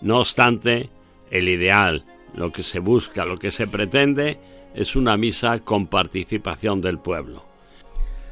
[0.00, 0.90] No obstante,
[1.30, 4.38] el ideal, lo que se busca, lo que se pretende,
[4.74, 7.48] es una misa con participación del pueblo.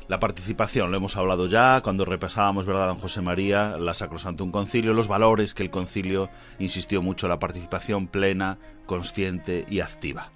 [0.08, 3.92] La participación, lo hemos hablado ya cuando repasábamos, ¿verdad, don José María, la
[4.38, 6.30] un Concilio, los valores que el concilio
[6.60, 10.30] insistió mucho, la participación plena, consciente y activa.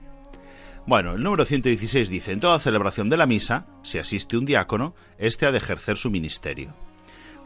[0.86, 4.94] Bueno, el número 116 dice, en toda celebración de la misa, si asiste un diácono,
[5.18, 6.74] éste ha de ejercer su ministerio.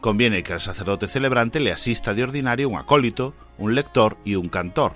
[0.01, 4.49] Conviene que al sacerdote celebrante le asista de ordinario un acólito, un lector y un
[4.49, 4.93] cantor.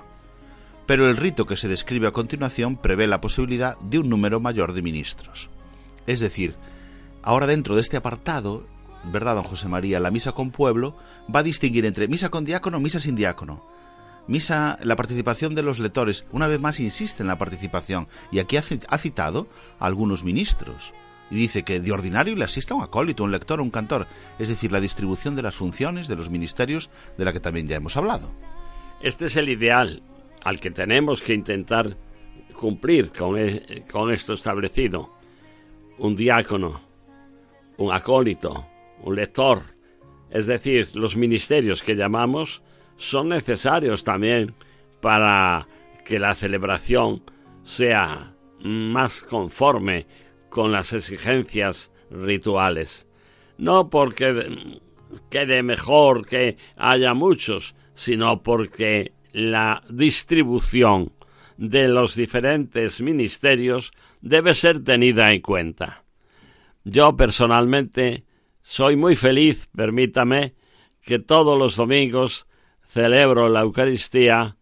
[0.85, 4.73] Pero el rito que se describe a continuación prevé la posibilidad de un número mayor
[4.73, 5.49] de ministros.
[6.07, 6.55] Es decir,
[7.21, 8.65] ahora dentro de este apartado,
[9.05, 9.99] ¿verdad, don José María?
[9.99, 10.95] La misa con pueblo
[11.33, 13.65] va a distinguir entre misa con diácono, misa sin diácono.
[14.27, 18.57] Misa, la participación de los lectores, una vez más insiste en la participación, y aquí
[18.57, 19.47] ha citado
[19.79, 20.93] a algunos ministros
[21.31, 24.07] y dice que de ordinario le asista un acólito, un lector, un cantor,
[24.39, 27.77] es decir, la distribución de las funciones de los ministerios de la que también ya
[27.77, 28.31] hemos hablado.
[29.01, 30.01] Este es el ideal
[30.43, 31.97] al que tenemos que intentar
[32.53, 35.09] cumplir con, e, con esto establecido.
[35.97, 36.81] Un diácono,
[37.77, 38.65] un acólito,
[39.03, 39.61] un lector,
[40.29, 42.61] es decir, los ministerios que llamamos
[42.95, 44.53] son necesarios también
[45.01, 45.67] para
[46.05, 47.23] que la celebración
[47.63, 50.05] sea más conforme
[50.49, 53.07] con las exigencias rituales.
[53.57, 54.79] No porque
[55.29, 61.11] quede mejor que haya muchos, sino porque la distribución
[61.57, 63.91] de los diferentes ministerios
[64.21, 66.03] debe ser tenida en cuenta.
[66.83, 68.23] Yo personalmente
[68.63, 70.55] soy muy feliz, permítame,
[71.01, 72.47] que todos los domingos
[72.85, 74.57] celebro la Eucaristía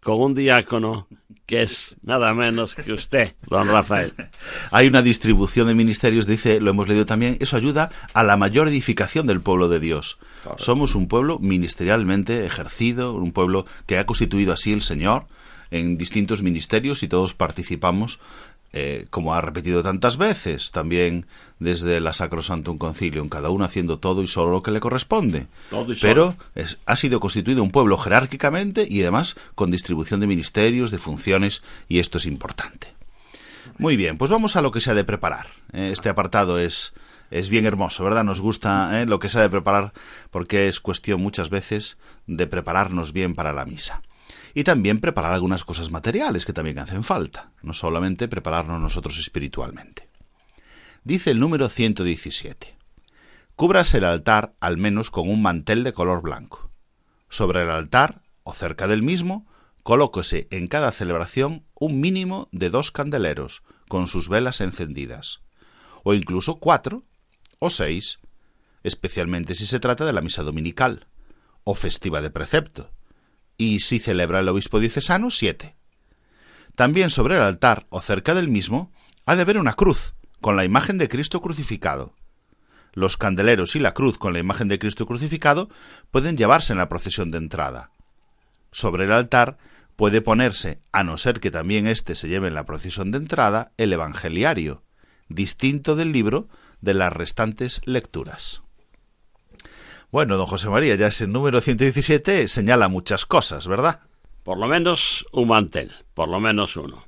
[0.00, 1.08] con un diácono
[1.46, 4.12] que es nada menos que usted, don Rafael.
[4.72, 8.68] Hay una distribución de ministerios, dice, lo hemos leído también, eso ayuda a la mayor
[8.68, 10.18] edificación del pueblo de Dios.
[10.56, 15.26] Somos un pueblo ministerialmente ejercido, un pueblo que ha constituido así el Señor
[15.70, 18.20] en distintos ministerios y todos participamos
[18.72, 21.26] eh, como ha repetido tantas veces, también
[21.58, 25.46] desde la Sacrosantum Concilium, cada uno haciendo todo y solo lo que le corresponde.
[26.00, 26.36] Pero
[26.84, 32.00] ha sido constituido un pueblo jerárquicamente y además con distribución de ministerios, de funciones, y
[32.00, 32.94] esto es importante.
[33.78, 35.46] Muy bien, pues vamos a lo que se ha de preparar.
[35.72, 36.94] Eh, este apartado es,
[37.30, 38.24] es bien hermoso, ¿verdad?
[38.24, 39.92] Nos gusta eh, lo que se ha de preparar
[40.30, 41.96] porque es cuestión muchas veces
[42.26, 44.02] de prepararnos bien para la misa
[44.56, 50.08] y también preparar algunas cosas materiales que también hacen falta, no solamente prepararnos nosotros espiritualmente.
[51.04, 52.74] Dice el número 117.
[53.54, 56.70] Cúbrase el altar al menos con un mantel de color blanco.
[57.28, 59.46] Sobre el altar, o cerca del mismo,
[59.82, 65.40] colóquese en cada celebración un mínimo de dos candeleros con sus velas encendidas,
[66.02, 67.04] o incluso cuatro
[67.58, 68.20] o seis,
[68.84, 71.08] especialmente si se trata de la misa dominical
[71.62, 72.95] o festiva de precepto,
[73.56, 75.76] y si celebra el obispo diocesano, siete.
[76.74, 78.92] También sobre el altar o cerca del mismo
[79.24, 82.14] ha de haber una cruz con la imagen de Cristo crucificado.
[82.92, 85.68] Los candeleros y la cruz con la imagen de Cristo crucificado
[86.10, 87.90] pueden llevarse en la procesión de entrada.
[88.72, 89.58] Sobre el altar
[89.96, 93.72] puede ponerse, a no ser que también éste se lleve en la procesión de entrada,
[93.76, 94.82] el evangeliario,
[95.28, 96.48] distinto del libro
[96.80, 98.62] de las restantes lecturas.
[100.10, 104.00] Bueno, don José María, ya ese número 117 señala muchas cosas, ¿verdad?
[104.44, 107.04] Por lo menos un mantel, por lo menos uno.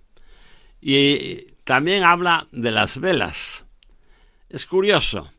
[0.80, 3.66] Y también habla de las velas.
[4.48, 5.30] Es curioso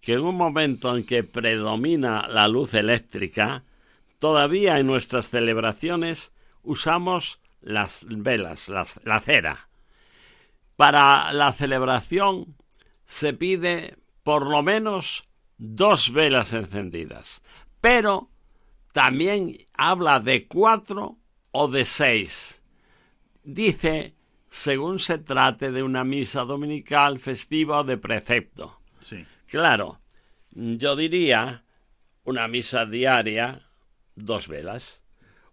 [0.00, 3.64] que en un momento en que predomina la luz eléctrica,
[4.18, 6.32] todavía en nuestras celebraciones
[6.62, 9.68] usamos las velas, la cera.
[10.76, 12.56] Para la celebración
[13.04, 15.29] se pide por lo menos
[15.60, 17.42] dos velas encendidas,
[17.82, 18.30] pero
[18.92, 21.18] también habla de cuatro
[21.52, 22.62] o de seis.
[23.44, 24.14] Dice,
[24.48, 28.80] según se trate de una misa dominical, festiva o de precepto.
[29.00, 29.24] Sí.
[29.46, 30.00] Claro,
[30.52, 31.64] Yo diría
[32.24, 33.68] una misa diaria,
[34.16, 35.04] dos velas.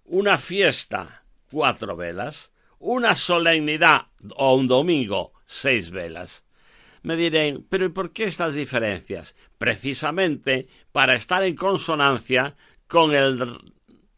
[0.05, 2.51] Una fiesta, cuatro velas.
[2.79, 6.46] Una solemnidad o un domingo, seis velas.
[7.07, 9.37] Me dirán, pero ¿y por qué estas diferencias?
[9.57, 13.57] Precisamente para estar en consonancia con el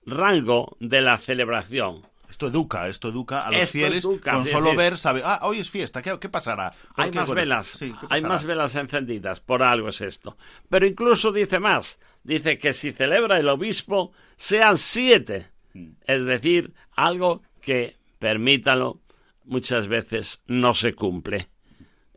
[0.07, 2.01] rango de la celebración.
[2.27, 4.03] Esto educa, esto educa a los fieles.
[4.03, 6.73] con solo ver, sabe, ah, hoy es fiesta, ¿qué, pasará?
[6.95, 7.79] Hay más velas,
[8.09, 10.35] hay más velas encendidas, por algo es esto.
[10.67, 15.51] Pero incluso dice más, dice que si celebra el obispo, sean siete.
[15.75, 15.89] Mm.
[16.07, 18.99] Es decir, algo que, permítalo,
[19.43, 21.49] muchas veces no se cumple.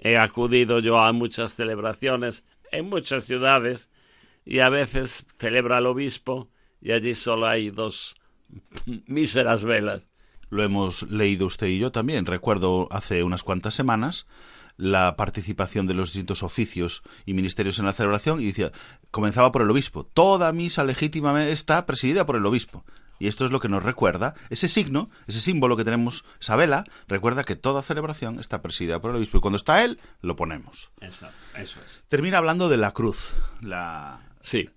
[0.05, 3.89] He acudido yo a muchas celebraciones en muchas ciudades
[4.45, 6.51] y a veces celebra el obispo
[6.81, 8.17] y allí solo hay dos
[9.07, 10.09] míseras velas.
[10.51, 12.27] Lo hemos leído usted y yo también.
[12.27, 14.27] Recuerdo hace unas cuantas semanas
[14.83, 18.73] la participación de los distintos oficios y ministerios en la celebración y decía,
[19.13, 20.05] comenzaba por el obispo.
[20.05, 22.85] Toda misa legítima está presidida por el obispo.
[23.21, 26.85] Y esto es lo que nos recuerda, ese signo, ese símbolo que tenemos, esa vela,
[27.07, 29.39] recuerda que toda celebración está presidida por el obispo.
[29.39, 30.91] Y cuando está él, lo ponemos.
[31.01, 32.03] Eso, eso es.
[32.09, 33.35] Termina hablando de la cruz.
[33.61, 34.35] La...
[34.41, 34.69] Sí.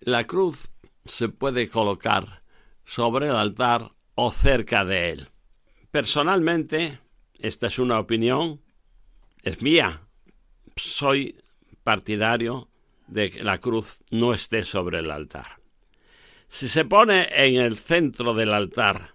[0.00, 0.70] La cruz
[1.04, 2.42] se puede colocar
[2.86, 5.28] sobre el altar o cerca de él.
[5.90, 7.00] Personalmente,
[7.38, 8.63] esta es una opinión,
[9.44, 10.02] es mía.
[10.76, 11.36] Soy
[11.82, 12.68] partidario
[13.06, 15.60] de que la cruz no esté sobre el altar.
[16.48, 19.14] Si se pone en el centro del altar,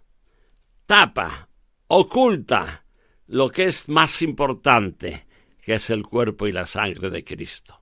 [0.85, 1.49] tapa,
[1.87, 2.85] oculta
[3.27, 5.25] lo que es más importante,
[5.61, 7.81] que es el cuerpo y la sangre de Cristo.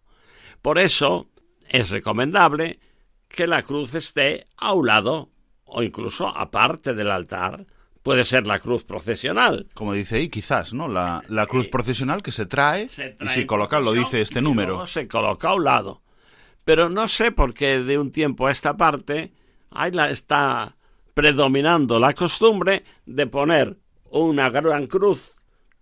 [0.62, 1.30] Por eso
[1.70, 2.80] es recomendable
[3.28, 5.32] que la cruz esté a un lado
[5.66, 7.66] o incluso aparte del altar.
[8.08, 9.68] Puede ser la cruz procesional.
[9.74, 10.88] Como dice ahí, quizás, ¿no?
[10.88, 12.88] La, cruz procesional que se trae,
[13.20, 14.88] y si coloca, lo dice este número.
[14.88, 16.02] Se coloca a un lado.
[16.64, 19.34] Pero no sé por qué de un tiempo a esta parte
[19.72, 20.78] ahí la, está
[21.14, 23.78] predominando la costumbre de poner
[24.10, 25.36] una gran cruz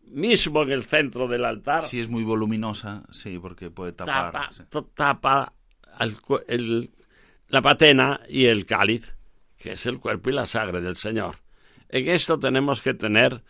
[0.08, 1.84] mismo en el centro del altar.
[1.84, 4.32] Si es muy voluminosa, sí, porque puede tapar.
[4.32, 5.54] Tapa, tapa
[6.48, 6.90] el,
[7.50, 9.16] la patena y el cáliz,
[9.60, 11.45] que es el cuerpo y la sangre del Señor.
[11.90, 13.44] En esto tenemos que tener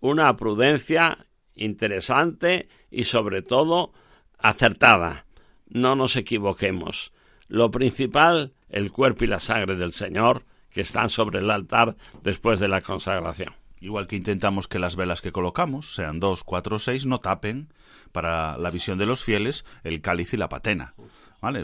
[0.00, 3.92] una prudencia interesante y sobre todo
[4.38, 5.26] acertada.
[5.68, 7.12] No nos equivoquemos.
[7.48, 12.60] Lo principal, el cuerpo y la sangre del Señor, que están sobre el altar después
[12.60, 13.54] de la consagración.
[13.80, 17.72] Igual que intentamos que las velas que colocamos, sean dos, cuatro o seis, no tapen,
[18.12, 20.94] para la visión de los fieles, el cáliz y la patena.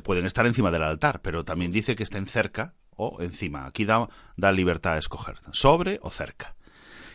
[0.02, 3.66] Pueden estar encima del altar, pero también dice que estén cerca o encima.
[3.66, 6.56] Aquí da, da libertad a escoger, sobre o cerca.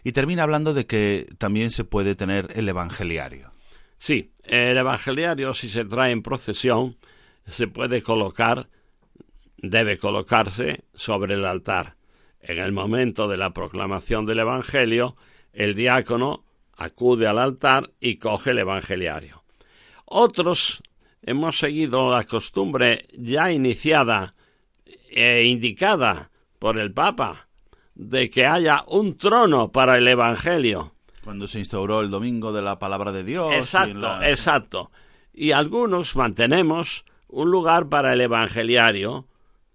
[0.04, 3.52] Y termina hablando de que también se puede tener el evangeliario.
[3.98, 6.98] Sí, el evangeliario, si se trae en procesión,
[7.46, 8.68] se puede colocar,
[9.58, 11.96] debe colocarse sobre el altar.
[12.42, 15.16] En el momento de la proclamación del Evangelio,
[15.54, 16.44] el diácono
[16.76, 19.44] acude al altar y coge el evangeliario.
[20.06, 20.82] Otros
[21.22, 24.34] hemos seguido la costumbre ya iniciada
[25.12, 27.48] e indicada por el Papa
[27.96, 30.94] de que haya un trono para el Evangelio.
[31.24, 33.54] Cuando se instauró el domingo de la palabra de Dios.
[33.54, 34.92] Exacto, exacto.
[35.34, 39.28] Y algunos mantenemos un lugar para el evangeliario,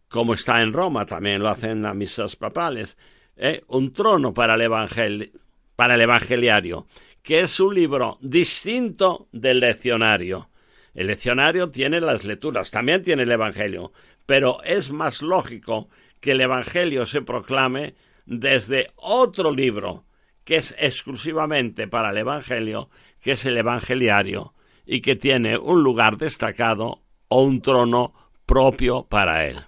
[0.08, 2.98] como está en Roma, también lo hacen las misas papales,
[3.36, 3.62] ¿eh?
[3.68, 5.32] un trono para el,
[5.74, 6.86] para el evangeliario,
[7.22, 10.50] que es un libro distinto del leccionario.
[10.94, 13.92] El leccionario tiene las lecturas, también tiene el Evangelio,
[14.26, 15.88] pero es más lógico
[16.20, 17.94] que el Evangelio se proclame
[18.26, 20.04] desde otro libro,
[20.44, 24.54] que es exclusivamente para el Evangelio, que es el Evangeliario,
[24.84, 28.14] y que tiene un lugar destacado o un trono
[28.44, 29.64] propio para él.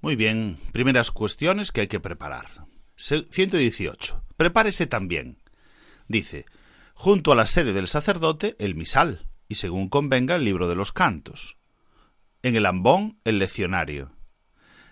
[0.00, 2.46] Muy bien, primeras cuestiones que hay que preparar.
[2.96, 4.22] 118.
[4.36, 5.38] Prepárese también.
[6.08, 6.44] Dice,
[6.94, 10.92] junto a la sede del sacerdote, el misal y según convenga el libro de los
[10.92, 11.58] cantos.
[12.44, 14.12] En el ambón, el leccionario.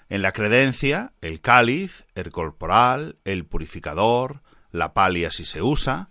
[0.08, 4.40] En la credencia, el cáliz, el corporal, el purificador,
[4.70, 6.08] la palia si se usa,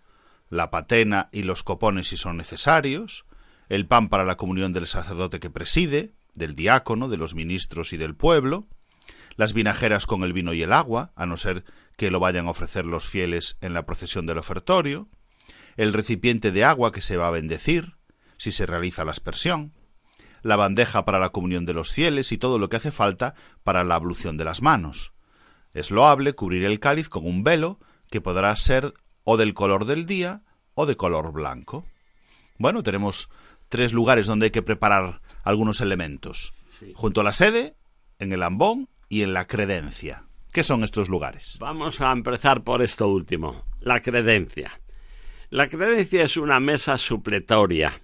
[0.51, 3.25] la patena y los copones si son necesarios,
[3.69, 7.97] el pan para la comunión del sacerdote que preside, del diácono, de los ministros y
[7.97, 8.67] del pueblo,
[9.35, 11.63] las vinajeras con el vino y el agua, a no ser
[11.97, 15.09] que lo vayan a ofrecer los fieles en la procesión del ofertorio,
[15.75, 17.95] el recipiente de agua que se va a bendecir,
[18.37, 19.73] si se realiza la aspersión,
[20.41, 23.83] la bandeja para la comunión de los fieles y todo lo que hace falta para
[23.83, 25.13] la ablución de las manos.
[25.73, 27.79] Es loable cubrir el cáliz con un velo
[28.09, 30.41] que podrá ser o del color del día
[30.73, 31.85] o de color blanco.
[32.57, 33.29] Bueno, tenemos
[33.69, 36.53] tres lugares donde hay que preparar algunos elementos.
[36.93, 37.75] Junto a la sede,
[38.19, 40.25] en el ambón y en la credencia.
[40.51, 41.57] ¿Qué son estos lugares?
[41.59, 44.81] Vamos a empezar por esto último, la credencia.
[45.49, 48.01] La credencia es una mesa supletoria.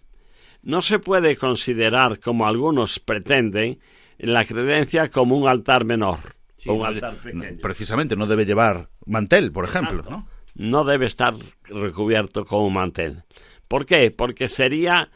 [0.61, 3.79] No se puede considerar, como algunos pretenden,
[4.17, 6.19] la credencia como un altar menor
[6.65, 7.59] o un altar pequeño.
[7.61, 10.27] Precisamente, no debe llevar mantel, por ejemplo, ¿no?
[10.55, 11.35] No debe estar
[11.65, 13.23] recubierto con un mantel.
[13.67, 14.11] ¿Por qué?
[14.11, 15.09] Porque sería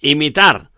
[0.00, 0.70] imitar.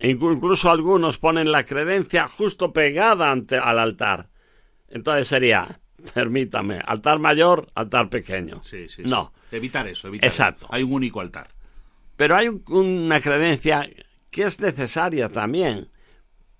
[0.00, 4.28] Incluso algunos ponen la credencia justo pegada ante, al altar.
[4.88, 5.80] Entonces sería,
[6.14, 8.62] permítame, altar mayor, altar pequeño.
[8.62, 9.32] Sí, sí, no.
[9.50, 10.66] Evitar eso, evitar Exacto.
[10.70, 11.48] Hay un único altar.
[12.22, 13.90] Pero hay una credencia
[14.30, 15.88] que es necesaria también,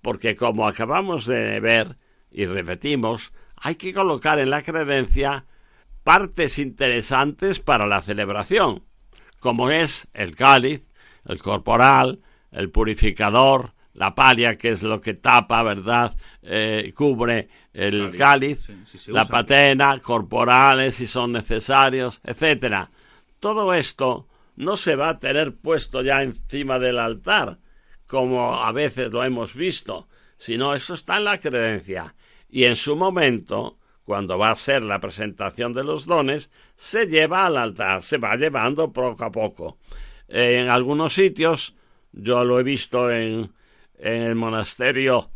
[0.01, 1.95] porque como acabamos de ver
[2.29, 5.45] y repetimos, hay que colocar en la credencia
[6.03, 8.83] partes interesantes para la celebración,
[9.39, 10.85] como es el cáliz,
[11.25, 12.19] el corporal,
[12.51, 16.13] el purificador, la palia, que es lo que tapa, ¿verdad?
[16.41, 18.69] Eh, cubre el cáliz,
[19.07, 22.91] la patena, corporales si son necesarios, etcétera.
[23.39, 27.59] Todo esto no se va a tener puesto ya encima del altar,
[28.07, 32.15] como a veces lo hemos visto, sino eso está en la creencia.
[32.49, 37.45] Y en su momento, cuando va a ser la presentación de los dones, se lleva
[37.45, 39.77] al altar, se va llevando poco a poco.
[40.27, 41.75] en algunos sitios,
[42.11, 43.53] yo lo he visto en,
[43.97, 45.31] en el monasterio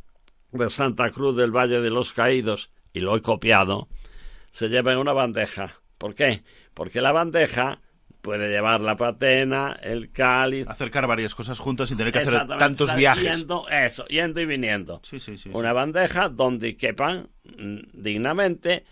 [0.51, 3.87] de Santa Cruz del Valle de los Caídos, y lo he copiado,
[4.51, 5.81] se lleva en una bandeja.
[5.97, 6.43] ¿Por qué?
[6.73, 7.81] Porque la bandeja
[8.27, 10.67] puede llevar la patena, el cáliz.
[10.67, 13.39] Acercar varias cosas juntas sin tener que hacer tantos viajes.
[13.39, 14.99] Yendo, eso, yendo y viniendo.
[15.05, 18.83] Sí, sí, sí, una bandeja donde quepan mm, dignamente,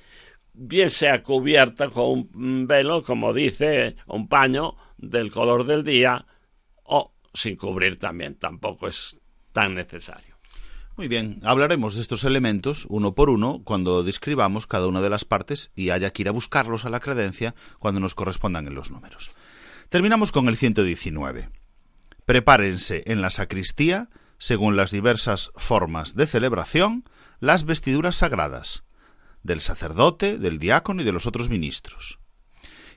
[0.53, 6.25] bien sea cubierta con un velo, como dice, un paño del color del día,
[6.83, 9.19] o sin cubrir también, tampoco es
[9.51, 10.34] tan necesario.
[10.97, 15.25] Muy bien, hablaremos de estos elementos uno por uno cuando describamos cada una de las
[15.25, 18.91] partes y haya que ir a buscarlos a la credencia cuando nos correspondan en los
[18.91, 19.31] números.
[19.89, 21.49] Terminamos con el 119.
[22.25, 27.03] Prepárense en la sacristía, según las diversas formas de celebración,
[27.41, 28.85] las vestiduras sagradas
[29.43, 32.19] del sacerdote, del diácono y de los otros ministros.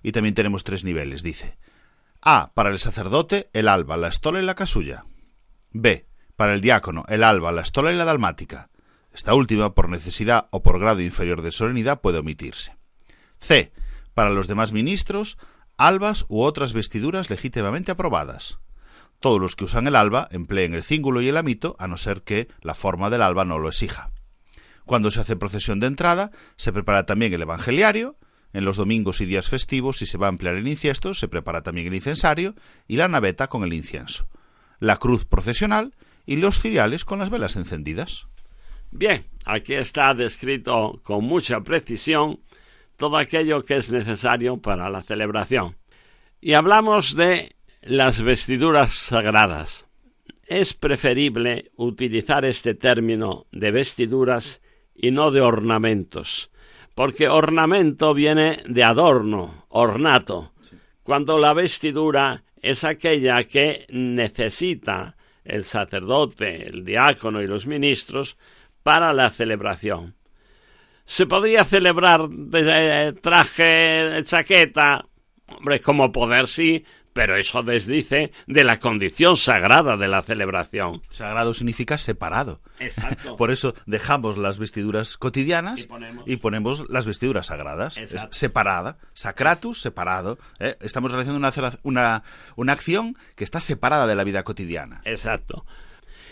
[0.05, 1.59] Y también tenemos tres niveles, dice.
[2.23, 2.53] A.
[2.55, 5.05] Para el sacerdote, el alba, la estola y la casulla.
[5.73, 6.08] B
[6.39, 8.71] para el diácono, el alba, la estola y la dalmática.
[9.13, 12.77] Esta última, por necesidad o por grado inferior de solemnidad, puede omitirse.
[13.41, 13.73] C.
[14.15, 15.37] Para los demás ministros,
[15.79, 18.61] albas u otras vestiduras legítimamente aprobadas.
[19.19, 22.23] Todos los que usan el alba empleen el cíngulo y el amito, a no ser
[22.23, 24.13] que la forma del alba no lo exija.
[24.85, 28.17] Cuando se hace procesión de entrada, se prepara también el evangeliario,
[28.53, 31.63] en los domingos y días festivos, si se va a emplear el inciesto, se prepara
[31.65, 32.55] también el incensario
[32.87, 34.29] y la naveta con el incienso.
[34.79, 35.95] La cruz procesional
[36.29, 38.27] y los cereales con las velas encendidas.
[38.91, 42.41] Bien, aquí está descrito con mucha precisión
[42.99, 45.79] todo aquello que es necesario para la celebración.
[46.43, 49.87] Y hablamos de las vestiduras sagradas.
[50.45, 54.61] Es preferible utilizar este término de vestiduras
[54.95, 56.51] y no de ornamentos,
[56.95, 60.53] porque ornamento viene de adorno, ornato,
[61.03, 65.17] cuando la vestidura es aquella que necesita
[65.49, 68.39] el sacerdote, el diácono y los ministros
[68.83, 70.15] para la celebración.
[71.05, 75.07] ¿Se podría celebrar de traje, de chaqueta?
[75.57, 76.85] Hombre, como poder sí,
[77.19, 81.03] pero eso desdice de la condición sagrada de la celebración.
[81.11, 82.61] Sagrado significa separado.
[82.79, 83.35] Exacto.
[83.35, 85.89] Por eso dejamos las vestiduras cotidianas
[86.27, 88.01] y ponemos, las vestiduras sagradas.
[88.31, 88.99] separada.
[89.15, 90.39] Sacratus, separado.
[90.61, 90.77] ¿eh?
[90.81, 91.53] Estamos realizando una,
[91.83, 92.23] una,
[92.55, 95.01] una acción que está separada de la vida cotidiana.
[95.05, 95.67] Exacto.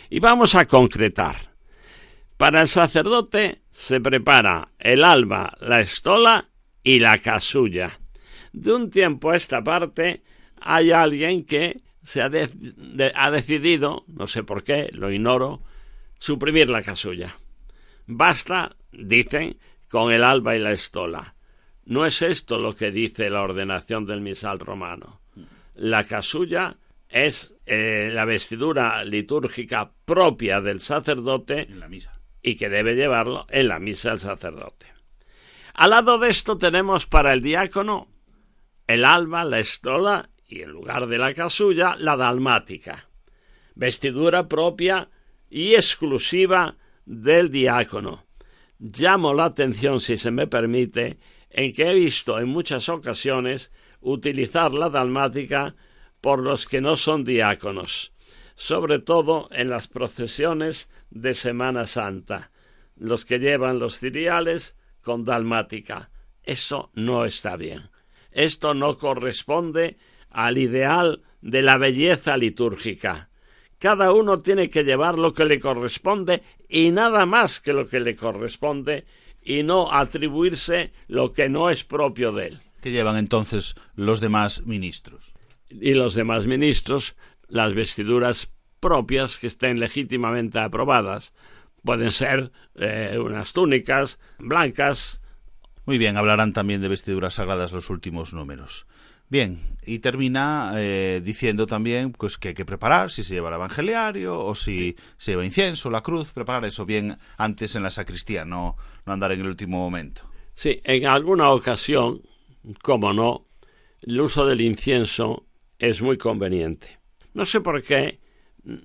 [0.08, 1.50] Y vamos a concretar.
[2.36, 6.48] Para el sacerdote se prepara el alba, la estola
[6.84, 7.98] y la casulla.
[8.52, 10.22] De un tiempo a esta parte,
[10.60, 12.30] hay alguien que se ha,
[13.14, 15.62] ha decidido, no sé por qué, lo ignoro,
[16.18, 17.36] suprimir la casulla.
[18.06, 21.34] Basta, dicen, con el alba y la estola.
[21.84, 25.20] No es esto lo que dice la ordenación del misal romano.
[25.74, 26.76] La casulla
[27.08, 32.12] es eh, la vestidura litúrgica propia del sacerdote en la misa.
[32.42, 34.86] y que debe llevarlo en la misa el sacerdote.
[35.74, 38.08] Al lado de esto tenemos para el diácono
[38.86, 43.08] el alba, la estola y en lugar de la casulla la dalmática,
[43.74, 45.08] vestidura propia
[45.50, 48.24] y exclusiva del diácono.
[48.78, 51.18] Llamo la atención, si se me permite,
[51.50, 55.74] en que he visto en muchas ocasiones utilizar la dalmática
[56.20, 58.12] por los que no son diáconos.
[58.56, 62.50] sobre todo en las procesiones de Semana Santa,
[62.96, 66.10] los que llevan los ciriales con dalmática.
[66.42, 67.90] Eso no está bien.
[68.32, 69.98] Esto no corresponde
[70.30, 73.30] al ideal de la belleza litúrgica.
[73.78, 78.00] Cada uno tiene que llevar lo que le corresponde y nada más que lo que
[78.00, 79.04] le corresponde
[79.42, 82.60] y no atribuirse lo que no es propio de él.
[82.80, 85.32] ¿Qué llevan entonces los demás ministros?
[85.68, 87.16] Y los demás ministros
[87.48, 88.50] las vestiduras
[88.80, 91.32] propias que estén legítimamente aprobadas.
[91.84, 95.20] Pueden ser eh, unas túnicas blancas.
[95.84, 98.86] Muy bien, hablarán también de vestiduras sagradas los últimos números.
[99.28, 103.54] Bien, y termina eh, diciendo también pues, que hay que preparar si se lleva el
[103.56, 108.44] evangeliario o si se lleva incienso, la cruz, preparar eso bien antes en la sacristía,
[108.44, 110.22] no, no andar en el último momento.
[110.54, 112.22] Sí, en alguna ocasión,
[112.82, 113.46] como no,
[114.02, 115.44] el uso del incienso
[115.78, 116.98] es muy conveniente.
[117.34, 118.20] No sé por qué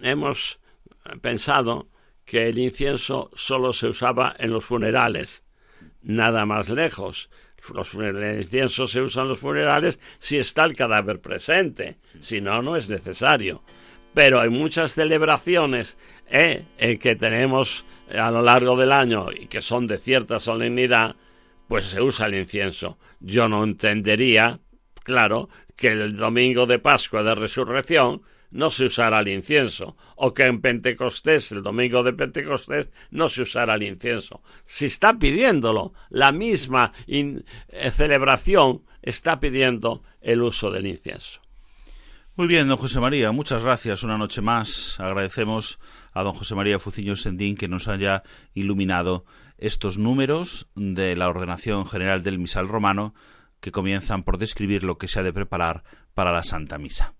[0.02, 0.60] hemos
[1.22, 1.90] pensado
[2.26, 5.44] que el incienso solo se usaba en los funerales.
[6.02, 7.30] Nada más lejos
[7.74, 12.62] los el incienso se usa en los funerales si está el cadáver presente, si no,
[12.62, 13.64] no es necesario.
[14.14, 15.98] Pero hay muchas celebraciones
[16.30, 16.66] eh,
[17.00, 21.16] que tenemos a lo largo del año y que son de cierta solemnidad,
[21.68, 22.98] pues se usa el incienso.
[23.20, 24.60] Yo no entendería,
[25.04, 30.46] claro, que el domingo de Pascua de Resurrección no se usara el incienso, o que
[30.46, 34.42] en Pentecostés, el domingo de Pentecostés, no se usara el incienso.
[34.66, 37.42] Si está pidiéndolo, la misma eh,
[37.92, 41.42] celebración está pidiendo el uso del incienso.
[42.36, 45.00] Muy bien, don José María, muchas gracias una noche más.
[45.00, 45.80] Agradecemos
[46.14, 48.24] a don José María Fuciño Sendín que nos haya
[48.54, 49.26] iluminado
[49.58, 53.14] estos números de la ordenación general del misal romano
[53.60, 55.84] que comienzan por describir lo que se ha de preparar
[56.14, 57.14] para la Santa Misa.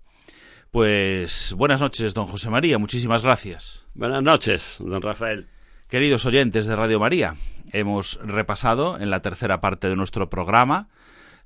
[0.72, 3.86] Pues buenas noches, don José María, muchísimas gracias.
[3.94, 5.50] Buenas noches, don Rafael.
[5.90, 7.36] Queridos oyentes de Radio María,
[7.74, 10.88] hemos repasado en la tercera parte de nuestro programa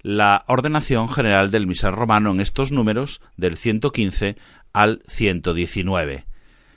[0.03, 4.37] la ordenación general del misal romano en estos números del 115
[4.73, 6.27] al 119.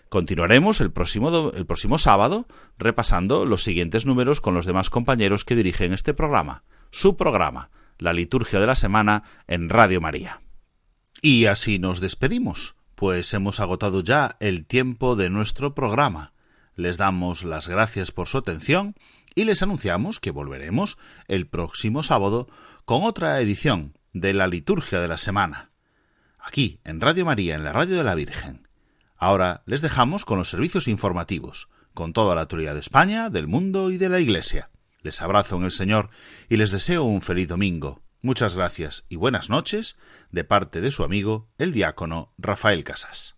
[0.08, 2.46] Continuaremos el próximo, el próximo sábado
[2.78, 7.68] repasando los siguientes números con los demás compañeros que dirigen este programa, su programa,
[7.98, 10.40] la liturgia de la semana en Radio María.
[11.20, 16.32] Y así nos despedimos, pues hemos agotado ya el tiempo de nuestro programa.
[16.76, 18.94] Les damos las gracias por su atención
[19.34, 20.96] y les anunciamos que volveremos
[21.26, 22.48] el próximo sábado
[22.84, 25.70] con otra edición de la liturgia de la semana,
[26.38, 28.68] aquí en Radio María, en la Radio de la Virgen.
[29.16, 33.90] Ahora les dejamos con los servicios informativos, con toda la autoridad de España, del mundo
[33.90, 34.70] y de la Iglesia.
[35.02, 36.10] Les abrazo en el Señor
[36.48, 38.02] y les deseo un feliz domingo.
[38.20, 39.96] Muchas gracias y buenas noches
[40.32, 43.37] de parte de su amigo el diácono Rafael Casas.